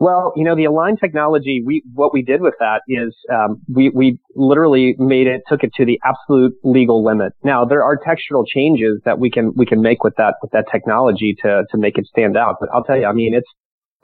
Well, 0.00 0.32
you 0.36 0.44
know, 0.44 0.54
the 0.54 0.64
Align 0.64 0.96
technology, 0.96 1.60
we, 1.64 1.82
what 1.92 2.12
we 2.12 2.22
did 2.22 2.40
with 2.40 2.54
that 2.60 2.82
is, 2.86 3.16
um, 3.32 3.60
we, 3.68 3.90
we 3.90 4.20
literally 4.36 4.94
made 4.96 5.26
it, 5.26 5.42
took 5.48 5.64
it 5.64 5.72
to 5.74 5.84
the 5.84 6.00
absolute 6.04 6.54
legal 6.62 7.04
limit. 7.04 7.32
Now, 7.42 7.64
there 7.64 7.82
are 7.82 7.98
textural 7.98 8.46
changes 8.46 9.00
that 9.04 9.18
we 9.18 9.28
can, 9.28 9.52
we 9.56 9.66
can 9.66 9.82
make 9.82 10.04
with 10.04 10.14
that, 10.16 10.34
with 10.40 10.52
that 10.52 10.66
technology 10.70 11.34
to, 11.42 11.64
to 11.70 11.78
make 11.78 11.98
it 11.98 12.06
stand 12.06 12.36
out. 12.36 12.56
But 12.60 12.68
I'll 12.72 12.84
tell 12.84 12.96
you, 12.96 13.06
I 13.06 13.12
mean, 13.12 13.34
it's 13.34 13.48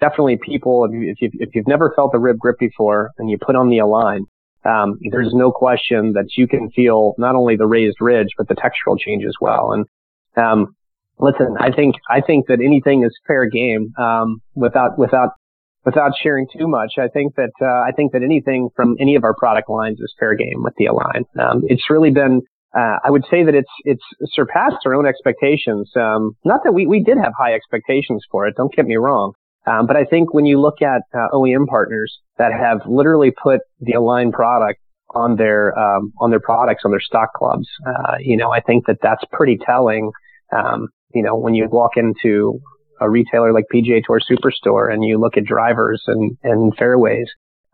definitely 0.00 0.36
people, 0.36 0.84
if, 0.84 0.92
you, 0.92 1.10
if, 1.12 1.16
you've, 1.20 1.32
if 1.34 1.54
you've 1.54 1.68
never 1.68 1.92
felt 1.94 2.10
the 2.10 2.18
rib 2.18 2.38
grip 2.38 2.58
before 2.58 3.10
and 3.18 3.30
you 3.30 3.38
put 3.38 3.54
on 3.54 3.70
the 3.70 3.78
Align, 3.78 4.24
um, 4.64 4.98
there's 5.12 5.32
no 5.32 5.52
question 5.52 6.14
that 6.14 6.26
you 6.36 6.48
can 6.48 6.70
feel 6.70 7.14
not 7.18 7.36
only 7.36 7.54
the 7.54 7.66
raised 7.66 7.98
ridge, 8.00 8.28
but 8.36 8.48
the 8.48 8.56
textural 8.56 8.98
change 8.98 9.24
as 9.24 9.34
well. 9.40 9.70
And, 9.70 9.86
um, 10.36 10.74
listen, 11.20 11.54
I 11.60 11.70
think, 11.70 11.94
I 12.10 12.20
think 12.20 12.48
that 12.48 12.58
anything 12.64 13.04
is 13.04 13.16
fair 13.28 13.46
game, 13.46 13.92
um, 13.96 14.40
without, 14.56 14.98
without 14.98 15.30
without 15.84 16.12
sharing 16.22 16.46
too 16.56 16.66
much, 16.66 16.94
I 16.98 17.08
think 17.08 17.34
that 17.36 17.52
uh, 17.60 17.86
I 17.86 17.92
think 17.94 18.12
that 18.12 18.22
anything 18.22 18.68
from 18.74 18.96
any 19.00 19.14
of 19.16 19.24
our 19.24 19.34
product 19.34 19.68
lines 19.68 20.00
is 20.00 20.12
fair 20.18 20.34
game 20.34 20.62
with 20.62 20.74
the 20.76 20.86
Align. 20.86 21.24
Um, 21.38 21.62
it's 21.66 21.90
really 21.90 22.10
been, 22.10 22.42
uh, 22.76 22.98
I 23.04 23.10
would 23.10 23.24
say 23.30 23.44
that 23.44 23.54
it's 23.54 23.70
it's 23.84 24.04
surpassed 24.32 24.86
our 24.86 24.94
own 24.94 25.06
expectations. 25.06 25.90
Um, 25.96 26.32
not 26.44 26.60
that 26.64 26.72
we 26.72 26.86
we 26.86 27.02
did 27.02 27.18
have 27.18 27.32
high 27.38 27.54
expectations 27.54 28.24
for 28.30 28.46
it. 28.46 28.54
Don't 28.56 28.74
get 28.74 28.86
me 28.86 28.96
wrong. 28.96 29.32
Um, 29.66 29.86
but 29.86 29.96
I 29.96 30.04
think 30.04 30.34
when 30.34 30.44
you 30.44 30.60
look 30.60 30.82
at 30.82 31.02
uh, 31.14 31.28
OEM 31.32 31.66
partners 31.66 32.18
that 32.36 32.52
have 32.52 32.80
literally 32.86 33.30
put 33.30 33.60
the 33.80 33.92
Align 33.92 34.30
product 34.30 34.78
on 35.14 35.36
their 35.36 35.78
um, 35.78 36.12
on 36.20 36.30
their 36.30 36.40
products 36.40 36.82
on 36.84 36.90
their 36.90 37.00
stock 37.00 37.32
clubs, 37.34 37.66
uh, 37.86 38.16
you 38.20 38.36
know, 38.36 38.50
I 38.50 38.60
think 38.60 38.86
that 38.86 38.98
that's 39.02 39.24
pretty 39.32 39.58
telling. 39.64 40.10
Um, 40.54 40.88
you 41.14 41.22
know, 41.22 41.36
when 41.36 41.54
you 41.54 41.68
walk 41.70 41.92
into 41.96 42.60
a 43.00 43.10
retailer 43.10 43.52
like 43.52 43.64
PGA 43.72 44.02
Tour 44.04 44.20
Superstore 44.20 44.92
and 44.92 45.04
you 45.04 45.18
look 45.18 45.36
at 45.36 45.44
drivers 45.44 46.02
and, 46.06 46.36
and 46.42 46.74
fairways, 46.76 47.26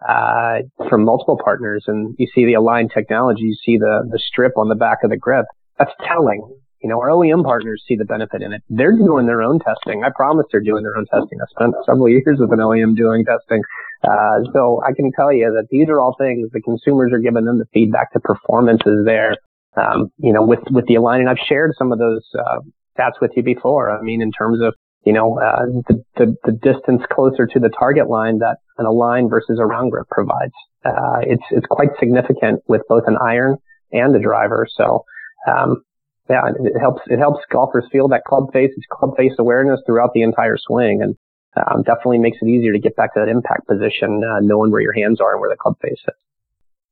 uh, 0.06 0.60
from 0.88 1.04
multiple 1.04 1.38
partners 1.42 1.84
and 1.86 2.14
you 2.18 2.26
see 2.34 2.46
the 2.46 2.54
Align 2.54 2.88
technology, 2.88 3.42
you 3.42 3.56
see 3.64 3.76
the, 3.76 4.08
the 4.10 4.18
strip 4.18 4.56
on 4.56 4.68
the 4.68 4.74
back 4.74 4.98
of 5.04 5.10
the 5.10 5.16
grip. 5.16 5.44
That's 5.78 5.92
telling. 6.06 6.56
You 6.82 6.88
know, 6.88 6.98
our 6.98 7.08
OEM 7.08 7.44
partners 7.44 7.84
see 7.86 7.96
the 7.96 8.06
benefit 8.06 8.40
in 8.40 8.54
it. 8.54 8.62
They're 8.70 8.96
doing 8.96 9.26
their 9.26 9.42
own 9.42 9.58
testing. 9.58 10.02
I 10.02 10.08
promise 10.14 10.46
they're 10.50 10.62
doing 10.62 10.82
their 10.82 10.96
own 10.96 11.04
testing. 11.12 11.38
I 11.40 11.44
spent 11.50 11.74
several 11.84 12.08
years 12.08 12.38
with 12.38 12.52
an 12.52 12.58
OEM 12.58 12.96
doing 12.96 13.24
testing. 13.26 13.62
Uh, 14.02 14.40
so 14.54 14.82
I 14.82 14.94
can 14.94 15.12
tell 15.12 15.30
you 15.30 15.52
that 15.56 15.68
these 15.70 15.90
are 15.90 16.00
all 16.00 16.16
things 16.18 16.48
the 16.52 16.62
consumers 16.62 17.12
are 17.12 17.18
giving 17.18 17.44
them 17.44 17.58
the 17.58 17.66
feedback. 17.74 18.14
The 18.14 18.20
performance 18.20 18.80
is 18.86 19.04
there. 19.04 19.36
Um, 19.76 20.10
you 20.16 20.32
know, 20.32 20.42
with, 20.42 20.60
with 20.70 20.86
the 20.86 20.94
Align 20.94 21.20
and 21.20 21.28
I've 21.28 21.44
shared 21.46 21.74
some 21.76 21.92
of 21.92 21.98
those, 21.98 22.26
uh, 22.34 22.60
stats 22.98 23.20
with 23.20 23.32
you 23.36 23.42
before. 23.42 23.90
I 23.90 24.02
mean, 24.02 24.22
in 24.22 24.32
terms 24.32 24.60
of 24.60 24.74
you 25.04 25.12
know, 25.12 25.38
uh, 25.38 25.66
the, 25.88 26.04
the, 26.16 26.36
the, 26.44 26.52
distance 26.52 27.02
closer 27.10 27.46
to 27.46 27.58
the 27.58 27.70
target 27.70 28.08
line 28.08 28.38
that 28.38 28.58
an 28.76 28.86
Align 28.86 29.28
versus 29.28 29.58
a 29.58 29.64
round 29.64 29.90
grip 29.90 30.08
provides. 30.10 30.52
Uh, 30.84 31.20
it's, 31.22 31.42
it's 31.50 31.66
quite 31.70 31.90
significant 31.98 32.62
with 32.68 32.82
both 32.88 33.04
an 33.06 33.16
iron 33.20 33.56
and 33.92 34.14
a 34.14 34.20
driver. 34.20 34.66
So, 34.70 35.04
um, 35.48 35.82
yeah, 36.28 36.42
it, 36.48 36.78
helps, 36.78 37.00
it 37.06 37.18
helps 37.18 37.40
golfers 37.50 37.86
feel 37.90 38.08
that 38.08 38.24
club 38.24 38.52
face, 38.52 38.70
it's 38.76 38.86
club 38.90 39.16
face 39.16 39.32
awareness 39.38 39.80
throughout 39.86 40.12
the 40.14 40.22
entire 40.22 40.56
swing 40.58 41.00
and, 41.02 41.16
um, 41.56 41.82
definitely 41.82 42.18
makes 42.18 42.38
it 42.40 42.46
easier 42.46 42.72
to 42.72 42.78
get 42.78 42.94
back 42.94 43.14
to 43.14 43.20
that 43.20 43.28
impact 43.28 43.66
position, 43.66 44.22
uh, 44.22 44.38
knowing 44.40 44.70
where 44.70 44.80
your 44.80 44.92
hands 44.92 45.20
are 45.20 45.32
and 45.32 45.40
where 45.40 45.50
the 45.50 45.56
club 45.56 45.74
face 45.82 45.98
is. 46.06 46.14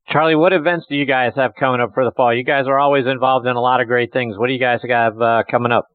Charlie, 0.09 0.35
what 0.35 0.55
events 0.55 0.87
do 0.88 0.97
you 0.97 1.05
guys 1.05 1.33
have 1.37 1.55
coming 1.55 1.81
up 1.83 1.92
for 1.92 2.05
the 2.05 2.11
fall? 2.11 2.35
You 2.35 2.42
guys 2.42 2.66
are 2.66 2.79
always 2.79 3.07
involved 3.07 3.47
in 3.47 3.55
a 3.55 3.61
lot 3.61 3.83
of 3.83 3.87
great 3.87 4.12
things. 4.12 4.38
What 4.38 4.47
do 4.47 4.55
you 4.55 4.59
guys 4.59 4.81
have 4.88 5.21
uh, 5.21 5.42
coming 5.49 5.71
up? 5.71 5.87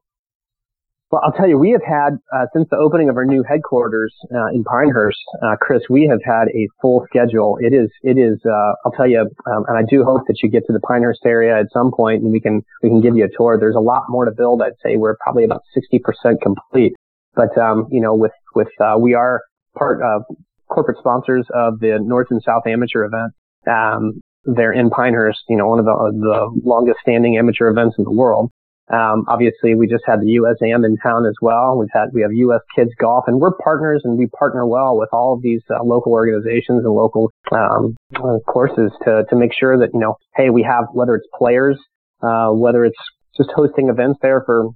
Well, 1.14 1.22
I'll 1.24 1.30
tell 1.38 1.46
you, 1.46 1.56
we 1.56 1.70
have 1.70 1.84
had 1.86 2.18
uh, 2.34 2.46
since 2.52 2.66
the 2.72 2.76
opening 2.76 3.08
of 3.08 3.16
our 3.16 3.24
new 3.24 3.44
headquarters 3.48 4.12
uh, 4.34 4.48
in 4.52 4.64
Pinehurst, 4.64 5.22
uh, 5.46 5.54
Chris. 5.60 5.82
We 5.88 6.08
have 6.10 6.18
had 6.24 6.48
a 6.48 6.66
full 6.82 7.06
schedule. 7.08 7.56
It 7.60 7.72
is, 7.72 7.88
it 8.02 8.18
is. 8.18 8.40
Uh, 8.44 8.72
I'll 8.84 8.90
tell 8.96 9.06
you, 9.06 9.20
um, 9.20 9.62
and 9.68 9.78
I 9.78 9.82
do 9.88 10.02
hope 10.02 10.22
that 10.26 10.42
you 10.42 10.50
get 10.50 10.66
to 10.66 10.72
the 10.72 10.80
Pinehurst 10.80 11.20
area 11.24 11.56
at 11.56 11.66
some 11.72 11.92
point, 11.94 12.24
and 12.24 12.32
we 12.32 12.40
can 12.40 12.62
we 12.82 12.88
can 12.88 13.00
give 13.00 13.14
you 13.14 13.26
a 13.26 13.28
tour. 13.28 13.56
There's 13.60 13.76
a 13.76 13.80
lot 13.80 14.06
more 14.08 14.24
to 14.24 14.32
build. 14.32 14.60
I'd 14.60 14.72
say 14.82 14.96
we're 14.96 15.14
probably 15.20 15.44
about 15.44 15.60
sixty 15.72 16.00
percent 16.00 16.42
complete. 16.42 16.94
But 17.36 17.56
um, 17.56 17.86
you 17.92 18.00
know, 18.00 18.16
with 18.16 18.34
with 18.56 18.72
uh, 18.80 18.96
we 18.98 19.14
are 19.14 19.40
part 19.78 20.02
of 20.02 20.24
corporate 20.68 20.98
sponsors 20.98 21.46
of 21.54 21.78
the 21.78 22.00
North 22.02 22.26
and 22.30 22.42
South 22.42 22.66
Amateur 22.66 23.04
event. 23.04 23.34
Um, 23.70 24.20
they're 24.46 24.72
in 24.72 24.90
Pinehurst, 24.90 25.44
you 25.48 25.58
know, 25.58 25.68
one 25.68 25.78
of 25.78 25.84
the, 25.84 25.94
the 25.94 26.60
longest 26.64 26.98
standing 27.02 27.38
amateur 27.38 27.68
events 27.68 27.94
in 27.98 28.04
the 28.04 28.10
world. 28.10 28.50
Um, 28.92 29.24
obviously, 29.28 29.74
we 29.74 29.86
just 29.86 30.04
had 30.06 30.20
the 30.20 30.38
USAM 30.38 30.84
in 30.84 30.96
town 30.98 31.24
as 31.24 31.34
well. 31.40 31.78
We've 31.78 31.88
had 31.92 32.08
we 32.12 32.20
have 32.20 32.32
US 32.32 32.60
Kids 32.76 32.90
Golf, 33.00 33.24
and 33.26 33.40
we're 33.40 33.54
partners, 33.56 34.02
and 34.04 34.18
we 34.18 34.26
partner 34.26 34.66
well 34.66 34.98
with 34.98 35.08
all 35.12 35.32
of 35.32 35.42
these 35.42 35.62
uh, 35.70 35.82
local 35.82 36.12
organizations 36.12 36.84
and 36.84 36.92
local 36.92 37.32
um, 37.50 37.96
uh, 38.16 38.38
courses 38.46 38.92
to 39.04 39.24
to 39.30 39.36
make 39.36 39.52
sure 39.58 39.78
that 39.78 39.90
you 39.94 40.00
know, 40.00 40.16
hey, 40.36 40.50
we 40.50 40.62
have 40.62 40.84
whether 40.92 41.14
it's 41.14 41.26
players, 41.36 41.78
uh, 42.22 42.50
whether 42.50 42.84
it's 42.84 42.98
just 43.36 43.50
hosting 43.56 43.88
events 43.88 44.18
there 44.20 44.42
for 44.44 44.68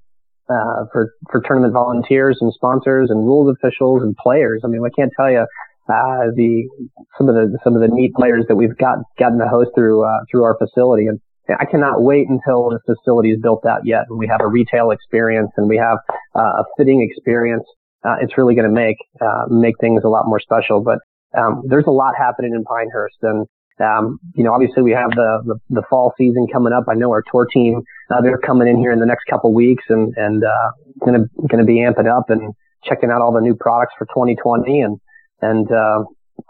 uh, 0.48 0.86
for 0.90 1.12
for 1.30 1.42
tournament 1.42 1.74
volunteers 1.74 2.38
and 2.40 2.52
sponsors 2.54 3.10
and 3.10 3.20
rules 3.20 3.54
officials 3.54 4.02
and 4.02 4.16
players. 4.16 4.62
I 4.64 4.68
mean, 4.68 4.80
I 4.84 4.90
can't 4.96 5.12
tell 5.14 5.30
you 5.30 5.44
uh, 5.88 6.32
the 6.34 6.68
some 7.16 7.28
of 7.28 7.34
the 7.34 7.58
some 7.62 7.74
of 7.74 7.82
the 7.82 7.88
neat 7.88 8.14
players 8.14 8.44
that 8.48 8.56
we've 8.56 8.76
got 8.76 8.98
gotten 9.18 9.38
to 9.38 9.48
host 9.48 9.70
through 9.74 10.04
uh, 10.04 10.20
through 10.30 10.44
our 10.44 10.56
facility, 10.56 11.06
and 11.06 11.20
I 11.48 11.64
cannot 11.64 12.02
wait 12.02 12.28
until 12.28 12.70
the 12.70 12.80
facility 12.86 13.30
is 13.30 13.40
built 13.40 13.64
out 13.64 13.86
yet, 13.86 14.04
and 14.08 14.18
we 14.18 14.26
have 14.26 14.40
a 14.40 14.46
retail 14.46 14.90
experience 14.90 15.50
and 15.56 15.68
we 15.68 15.76
have 15.76 15.98
uh, 16.34 16.62
a 16.62 16.64
fitting 16.76 17.02
experience. 17.02 17.64
Uh, 18.04 18.16
it's 18.20 18.36
really 18.36 18.54
going 18.54 18.68
to 18.68 18.74
make 18.74 18.96
uh, 19.20 19.46
make 19.48 19.74
things 19.80 20.02
a 20.04 20.08
lot 20.08 20.26
more 20.26 20.40
special. 20.40 20.82
But 20.82 20.98
um, 21.36 21.62
there's 21.66 21.86
a 21.86 21.90
lot 21.90 22.14
happening 22.16 22.52
in 22.54 22.64
Pinehurst, 22.64 23.16
and 23.22 23.46
um, 23.80 24.18
you 24.34 24.44
know, 24.44 24.52
obviously 24.52 24.82
we 24.82 24.92
have 24.92 25.10
the, 25.10 25.42
the, 25.44 25.56
the 25.70 25.82
fall 25.88 26.12
season 26.18 26.46
coming 26.52 26.72
up. 26.72 26.84
I 26.88 26.94
know 26.94 27.10
our 27.10 27.22
tour 27.30 27.46
team 27.52 27.82
uh, 28.10 28.20
they're 28.22 28.38
coming 28.38 28.68
in 28.68 28.78
here 28.78 28.92
in 28.92 29.00
the 29.00 29.06
next 29.06 29.24
couple 29.28 29.52
weeks 29.52 29.84
and 29.88 30.14
and 30.16 30.44
uh, 30.44 30.70
gonna 31.04 31.24
gonna 31.48 31.64
be 31.64 31.80
amping 31.80 32.08
up 32.08 32.30
and 32.30 32.54
checking 32.84 33.10
out 33.10 33.20
all 33.20 33.32
the 33.32 33.40
new 33.40 33.54
products 33.54 33.94
for 33.98 34.06
2020 34.06 34.80
and 34.80 34.98
and 35.40 35.70
uh, 35.70 36.04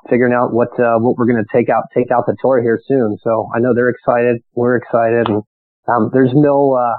figuring 0.08 0.32
out 0.32 0.52
what 0.52 0.68
uh, 0.78 0.98
what 0.98 1.16
we're 1.16 1.26
gonna 1.26 1.48
take 1.52 1.68
out 1.68 1.84
take 1.94 2.10
out 2.10 2.24
the 2.26 2.36
tour 2.40 2.62
here 2.62 2.80
soon. 2.86 3.16
So 3.22 3.48
I 3.54 3.60
know 3.60 3.74
they're 3.74 3.90
excited, 3.90 4.42
we're 4.54 4.76
excited, 4.76 5.28
and 5.28 5.42
um, 5.88 6.10
there's 6.12 6.32
no 6.34 6.72
uh, 6.72 6.96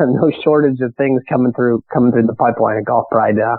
no 0.00 0.30
shortage 0.42 0.80
of 0.80 0.94
things 0.96 1.22
coming 1.28 1.52
through 1.52 1.82
coming 1.92 2.12
through 2.12 2.26
the 2.26 2.34
pipeline 2.34 2.78
at 2.78 2.84
Golf 2.84 3.06
Pride 3.10 3.38
uh, 3.38 3.56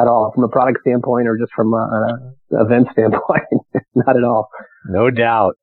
at 0.00 0.06
all, 0.06 0.32
from 0.34 0.44
a 0.44 0.48
product 0.48 0.80
standpoint 0.82 1.26
or 1.28 1.36
just 1.38 1.52
from 1.54 1.74
a, 1.74 1.76
a 2.52 2.64
event 2.64 2.88
standpoint. 2.92 3.42
Not 3.94 4.16
at 4.16 4.24
all. 4.24 4.48
No 4.88 5.10
doubt. 5.10 5.54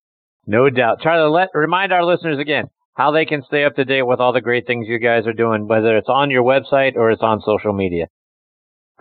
No 0.46 0.70
doubt. 0.70 1.00
Charlie, 1.02 1.32
let 1.32 1.50
remind 1.54 1.92
our 1.92 2.04
listeners 2.04 2.40
again 2.40 2.66
how 2.94 3.12
they 3.12 3.26
can 3.26 3.44
stay 3.48 3.64
up 3.66 3.76
to 3.76 3.86
date 3.86 4.04
with 4.04 4.20
all 4.20 4.34
the 4.34 4.42
great 4.42 4.66
things 4.68 4.88
you 4.88 5.00
guys 5.00 5.28
are 5.28 5.34
doing, 5.34 5.68
whether 5.68 5.98
it's 5.98 6.10
on 6.10 6.32
your 6.32 6.44
website 6.44 6.96
or 6.96 7.12
it's 7.12 7.22
on 7.22 7.42
social 7.46 7.74
media. 7.74 8.08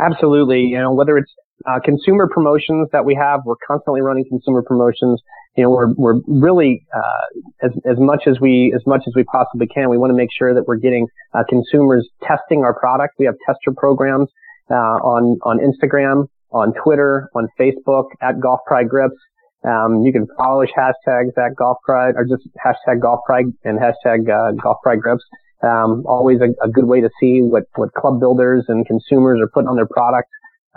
Absolutely. 0.01 0.63
You 0.63 0.79
know, 0.79 0.93
whether 0.93 1.17
it's 1.17 1.33
uh, 1.67 1.81
consumer 1.85 2.29
promotions 2.29 2.89
that 2.93 3.05
we 3.05 3.15
have, 3.15 3.41
we're 3.45 3.61
constantly 3.67 4.01
running 4.01 4.25
consumer 4.29 4.63
promotions. 4.63 5.21
You 5.57 5.65
know, 5.65 5.71
we're 5.71 5.95
we're 5.95 6.21
really 6.27 6.87
uh, 6.95 7.67
as 7.67 7.71
as 7.85 7.97
much 7.99 8.25
as 8.27 8.41
we 8.41 8.73
as 8.75 8.83
much 8.87 9.03
as 9.07 9.15
we 9.15 9.25
possibly 9.25 9.67
can. 9.67 9.89
We 9.89 9.99
want 9.99 10.11
to 10.11 10.17
make 10.17 10.31
sure 10.37 10.53
that 10.55 10.65
we're 10.67 10.77
getting 10.77 11.07
uh, 11.33 11.45
consumers 11.49 12.09
testing 12.23 12.65
our 12.65 12.79
product. 12.79 13.15
We 13.19 13.27
have 13.27 13.37
tester 13.47 13.73
programs 13.77 14.29
uh, 14.71 14.75
on 14.75 15.39
on 15.43 15.59
Instagram, 15.59 16.27
on 16.51 16.75
Twitter, 16.75 17.31
on 17.35 17.49
Facebook 17.59 18.07
at 18.21 18.41
Golf 18.41 18.61
Pride 18.67 18.89
Grips. 18.89 19.17
Um, 19.65 20.03
you 20.03 20.13
can 20.13 20.27
follow 20.37 20.65
hashtags 20.67 21.39
at 21.39 21.57
Golf 21.57 21.79
Pride 21.85 22.15
or 22.17 22.25
just 22.25 22.47
hashtag 22.65 23.01
Golf 23.01 23.21
Pride 23.25 23.47
and 23.65 23.79
hashtag 23.79 24.29
uh, 24.29 24.53
Golf 24.61 24.77
Pride 24.83 25.01
Grips. 25.01 25.25
Um, 25.63 26.05
always 26.07 26.41
a, 26.43 26.53
a, 26.63 26.69
good 26.69 26.85
way 26.85 27.01
to 27.01 27.09
see 27.19 27.41
what, 27.41 27.63
what 27.77 27.91
club 27.95 28.21
builders 28.21 28.67
and 28.69 28.85
consumers 28.85 29.41
are 29.41 29.49
putting 29.49 29.69
on 29.69 29.77
their 29.77 29.87
product. 29.87 30.29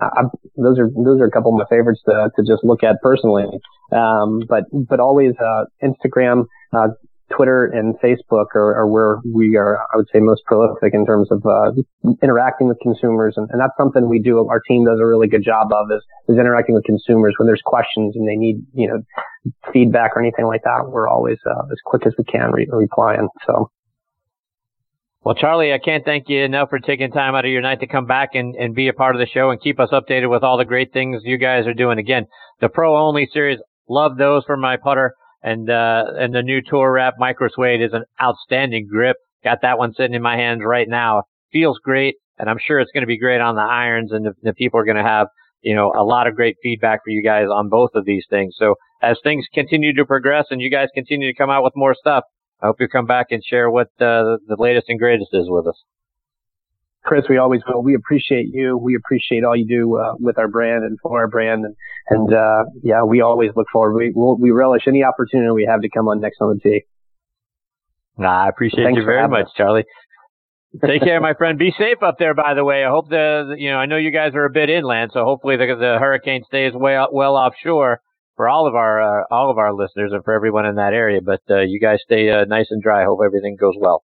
Uh, 0.02 0.30
those 0.56 0.78
are 0.80 0.90
those 0.96 1.20
are 1.20 1.26
a 1.26 1.32
couple 1.32 1.52
of 1.52 1.58
my 1.58 1.66
favorites 1.70 2.02
to 2.06 2.30
to 2.36 2.44
just 2.44 2.64
look 2.64 2.84
at 2.84 3.02
personally. 3.02 3.46
Um, 3.92 4.44
but 4.48 4.64
but 4.72 5.00
always 5.00 5.34
uh, 5.40 5.66
Instagram, 5.82 6.46
uh, 6.76 6.90
Twitter 7.36 7.66
and 7.66 7.96
Facebook 8.00 8.56
are, 8.56 8.76
are, 8.76 8.88
where 8.88 9.18
we 9.34 9.58
are, 9.58 9.80
I 9.94 9.98
would 9.98 10.08
say, 10.14 10.20
most 10.20 10.44
prolific 10.46 10.94
in 10.94 11.06
terms 11.06 11.30
of 11.32 11.46
uh, 11.46 11.72
interacting 12.24 12.68
with 12.68 12.78
consumers, 12.82 13.34
and, 13.36 13.50
and, 13.52 13.60
that's 13.60 13.74
something 13.78 14.08
we 14.08 14.20
do. 14.20 14.48
Our 14.48 14.62
team 14.62 14.86
does 14.86 15.00
a 15.02 15.06
really 15.06 15.28
good 15.28 15.44
job 15.44 15.68
of 15.74 15.88
is, 15.92 16.04
is 16.30 16.40
interacting 16.40 16.76
with 16.76 16.86
consumers 16.86 17.36
when 17.38 17.48
there's 17.48 17.62
questions 17.66 18.16
and 18.16 18.28
they 18.28 18.36
need, 18.36 18.58
you 18.74 18.88
know, 18.88 19.52
feedback 19.74 20.12
or 20.16 20.22
anything 20.22 20.46
like 20.46 20.64
that. 20.64 20.88
We're 20.88 21.10
always 21.10 21.38
uh, 21.46 21.66
as 21.72 21.78
quick 21.84 22.06
as 22.06 22.14
we 22.18 22.24
can 22.24 22.52
re- 22.52 22.68
replying. 22.72 23.28
So. 23.46 23.72
Well, 25.28 25.36
Charlie, 25.36 25.74
I 25.74 25.78
can't 25.78 26.06
thank 26.06 26.30
you 26.30 26.42
enough 26.42 26.70
for 26.70 26.80
taking 26.80 27.12
time 27.12 27.36
out 27.36 27.44
of 27.44 27.52
your 27.52 27.62
night 27.62 27.82
to 27.82 27.88
come 27.88 28.06
back 28.06 28.30
and, 28.34 28.56
and 28.56 28.74
be 28.74 28.88
a 28.88 28.94
part 28.94 29.14
of 29.14 29.20
the 29.20 29.28
show 29.28 29.50
and 29.50 29.60
keep 29.60 29.78
us 29.78 29.90
updated 29.92 30.30
with 30.30 30.42
all 30.42 30.58
the 30.58 30.64
great 30.64 30.94
things 30.94 31.22
you 31.26 31.38
guys 31.38 31.68
are 31.68 31.74
doing. 31.74 32.00
Again, 32.00 32.28
the 32.62 32.70
Pro 32.70 32.98
Only 32.98 33.28
series, 33.34 33.60
love 33.90 34.16
those 34.16 34.46
for 34.46 34.56
my 34.56 34.78
putter. 34.78 35.16
And, 35.44 35.70
uh, 35.70 36.06
and 36.18 36.34
the 36.34 36.44
new 36.44 36.62
Tour 36.66 36.94
Wrap 36.94 37.16
Micro 37.18 37.50
Suede 37.52 37.82
is 37.82 37.92
an 37.92 38.06
outstanding 38.24 38.88
grip. 38.90 39.18
Got 39.44 39.58
that 39.64 39.78
one 39.78 39.92
sitting 39.94 40.14
in 40.14 40.22
my 40.22 40.38
hands 40.38 40.62
right 40.64 40.88
now. 40.88 41.24
Feels 41.52 41.78
great. 41.84 42.16
And 42.38 42.50
I'm 42.50 42.60
sure 42.66 42.80
it's 42.80 42.94
going 42.94 43.04
to 43.04 43.06
be 43.06 43.20
great 43.20 43.42
on 43.42 43.56
the 43.56 43.68
irons 43.70 44.14
and 44.14 44.28
the, 44.28 44.32
the 44.44 44.54
people 44.54 44.80
are 44.80 44.86
going 44.86 44.96
to 44.96 45.04
have, 45.04 45.28
you 45.62 45.76
know, 45.76 45.92
a 45.94 46.06
lot 46.06 46.28
of 46.28 46.38
great 46.38 46.56
feedback 46.64 47.02
for 47.04 47.10
you 47.10 47.22
guys 47.22 47.48
on 47.54 47.68
both 47.68 47.90
of 47.96 48.06
these 48.06 48.24
things. 48.30 48.56
So 48.58 48.76
as 49.02 49.18
things 49.24 49.46
continue 49.54 49.94
to 49.94 50.06
progress 50.06 50.46
and 50.52 50.62
you 50.62 50.72
guys 50.72 50.88
continue 50.96 51.30
to 51.30 51.38
come 51.38 51.50
out 51.50 51.64
with 51.66 51.74
more 51.76 51.96
stuff, 52.00 52.24
I 52.62 52.68
hope 52.68 52.78
you 52.80 52.88
come 52.88 53.06
back 53.06 53.28
and 53.32 53.44
share 53.44 53.70
what 53.70 53.88
uh, 54.00 54.38
the 54.48 54.56
latest 54.58 54.86
and 54.90 55.00
greatest 55.00 55.30
is 55.34 55.46
with 55.48 55.68
us. 55.68 55.76
Chris, 57.04 57.26
we 57.30 57.38
always 57.38 57.62
will. 57.68 57.82
We 57.82 57.96
appreciate 57.96 58.48
you. 58.52 58.78
We 58.78 58.96
appreciate 58.96 59.44
all 59.46 59.56
you 59.56 59.66
do 59.66 59.98
uh, 59.98 60.16
with 60.20 60.38
our 60.38 60.48
brand 60.50 60.84
and 60.84 60.98
for 61.02 61.20
our 61.20 61.28
brand, 61.28 61.64
and 61.64 61.76
and 62.10 62.34
uh, 62.34 62.66
yeah, 62.84 63.04
we 63.04 63.22
always 63.22 63.52
look 63.56 63.68
forward. 63.72 63.94
We 63.94 64.12
we'll, 64.14 64.36
we 64.36 64.52
relish 64.52 64.84
any 64.88 65.04
opportunity 65.04 65.50
we 65.52 65.68
have 65.70 65.82
to 65.82 65.90
come 65.90 66.10
on 66.10 66.20
next 66.20 66.38
on 66.42 66.56
the 66.56 66.60
tee. 66.60 66.86
Nah, 68.18 68.46
I 68.46 68.50
appreciate 68.50 68.84
Thanks 68.84 68.98
you 69.00 69.06
very 69.06 69.28
much, 69.28 69.46
us. 69.46 69.52
Charlie. 69.56 69.86
Take 70.86 71.02
care, 71.02 71.22
my 71.22 71.34
friend. 71.34 71.58
Be 71.58 71.74
safe 71.78 72.04
up 72.04 72.16
there. 72.20 72.34
By 72.34 72.54
the 72.54 72.66
way, 72.66 72.84
I 72.84 72.90
hope 72.90 73.08
the, 73.08 73.54
the 73.56 73.56
you 73.58 73.72
know 73.72 73.78
I 73.78 73.86
know 73.86 73.96
you 73.96 74.12
guys 74.12 74.36
are 74.36 74.46
a 74.46 74.50
bit 74.50 74.70
inland, 74.70 75.12
so 75.14 75.24
hopefully 75.24 75.56
the 75.56 75.66
the 75.80 75.98
hurricane 76.00 76.44
stays 76.46 76.74
way 76.74 77.00
well 77.12 77.36
offshore 77.36 78.02
for 78.38 78.48
all 78.48 78.68
of 78.68 78.76
our 78.76 79.02
uh, 79.02 79.24
all 79.30 79.52
of 79.52 79.58
our 79.58 79.74
listeners 79.74 80.12
and 80.14 80.24
for 80.24 80.34
everyone 80.34 80.66
in 80.66 80.76
that 80.76 80.94
area. 80.94 81.20
But 81.22 81.42
uh, 81.50 81.62
you 81.62 81.80
guys 81.82 82.00
stay 82.06 82.30
uh, 82.30 82.46
nice 82.46 82.68
and 82.70 82.82
dry. 82.82 83.04
Hope 83.04 83.20
everything 83.26 83.58
goes 83.60 83.76
well. 83.78 84.04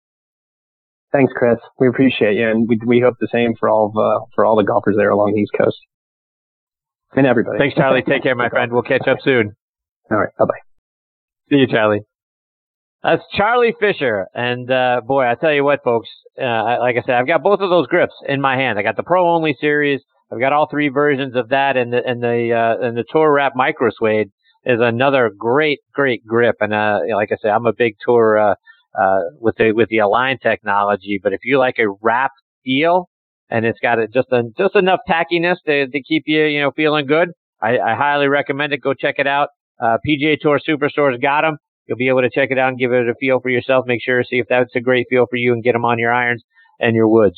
Thanks, 1.12 1.32
Chris. 1.34 1.58
We 1.78 1.88
appreciate 1.88 2.36
you, 2.36 2.50
and 2.50 2.68
we 2.68 2.78
we 2.84 3.00
hope 3.00 3.14
the 3.18 3.28
same 3.32 3.54
for 3.58 3.70
all 3.70 3.86
of, 3.86 3.96
uh, 3.96 4.26
for 4.34 4.44
all 4.44 4.56
the 4.56 4.64
golfers 4.64 4.96
there 4.98 5.08
along 5.08 5.32
the 5.32 5.40
East 5.40 5.52
Coast 5.56 5.78
and 7.14 7.26
everybody. 7.26 7.58
Thanks, 7.58 7.76
Charlie. 7.76 8.02
Take 8.02 8.22
care, 8.22 8.34
my 8.34 8.50
friend. 8.50 8.72
We'll 8.72 8.82
catch 8.82 9.06
up 9.08 9.18
soon. 9.22 9.54
All 10.10 10.18
right. 10.18 10.28
Bye 10.38 10.44
bye. 10.44 10.60
See 11.48 11.56
you, 11.56 11.66
Charlie. 11.68 12.00
That's 13.02 13.22
Charlie 13.34 13.74
Fisher, 13.78 14.26
and 14.34 14.68
uh, 14.68 15.00
boy, 15.06 15.24
I 15.30 15.36
tell 15.36 15.52
you 15.52 15.62
what, 15.62 15.84
folks. 15.84 16.08
Uh, 16.36 16.78
like 16.80 16.96
I 16.96 17.02
said, 17.06 17.14
I've 17.14 17.26
got 17.26 17.42
both 17.42 17.60
of 17.60 17.70
those 17.70 17.86
grips 17.86 18.14
in 18.28 18.40
my 18.40 18.56
hand. 18.56 18.78
I 18.78 18.82
got 18.82 18.96
the 18.96 19.04
Pro 19.04 19.32
Only 19.32 19.56
series. 19.60 20.00
I've 20.32 20.40
got 20.40 20.52
all 20.52 20.68
three 20.68 20.88
versions 20.88 21.36
of 21.36 21.50
that, 21.50 21.76
and 21.76 21.92
the 21.92 22.04
and 22.04 22.22
the 22.22 22.52
uh, 22.52 22.84
and 22.84 22.96
the 22.96 23.04
Tour 23.10 23.32
Wrap 23.32 23.52
Micro 23.54 23.90
Suede 23.90 24.30
is 24.64 24.80
another 24.80 25.30
great, 25.36 25.78
great 25.94 26.26
grip. 26.26 26.56
And 26.60 26.74
uh, 26.74 27.00
like 27.14 27.30
I 27.30 27.36
said, 27.40 27.50
I'm 27.50 27.66
a 27.66 27.72
big 27.72 27.94
Tour 28.04 28.36
uh, 28.36 28.54
uh, 29.00 29.20
with 29.40 29.56
the 29.56 29.72
with 29.72 29.88
the 29.88 29.98
Align 29.98 30.38
technology. 30.38 31.20
But 31.22 31.32
if 31.32 31.40
you 31.44 31.58
like 31.58 31.76
a 31.78 31.88
wrap 32.02 32.32
feel 32.64 33.08
and 33.48 33.64
it's 33.64 33.78
got 33.80 33.98
just 34.12 34.28
a, 34.32 34.42
just 34.58 34.74
enough 34.74 35.00
tackiness 35.08 35.56
to 35.66 35.86
to 35.86 36.02
keep 36.02 36.24
you 36.26 36.44
you 36.44 36.60
know 36.60 36.72
feeling 36.74 37.06
good, 37.06 37.28
I, 37.62 37.78
I 37.78 37.94
highly 37.94 38.26
recommend 38.26 38.72
it. 38.72 38.78
Go 38.82 38.94
check 38.94 39.16
it 39.18 39.28
out. 39.28 39.48
Uh, 39.80 39.98
PGA 40.06 40.36
Tour 40.40 40.58
Superstore's 40.58 41.18
got 41.20 41.42
them. 41.42 41.58
You'll 41.86 41.98
be 41.98 42.08
able 42.08 42.22
to 42.22 42.30
check 42.34 42.50
it 42.50 42.58
out 42.58 42.70
and 42.70 42.78
give 42.78 42.92
it 42.92 43.08
a 43.08 43.14
feel 43.20 43.38
for 43.40 43.48
yourself. 43.48 43.84
Make 43.86 44.00
sure 44.04 44.20
to 44.20 44.26
see 44.28 44.38
if 44.38 44.46
that's 44.48 44.74
a 44.74 44.80
great 44.80 45.06
feel 45.08 45.26
for 45.30 45.36
you 45.36 45.52
and 45.52 45.62
get 45.62 45.74
them 45.74 45.84
on 45.84 46.00
your 46.00 46.12
irons 46.12 46.42
and 46.80 46.96
your 46.96 47.08
woods. 47.08 47.36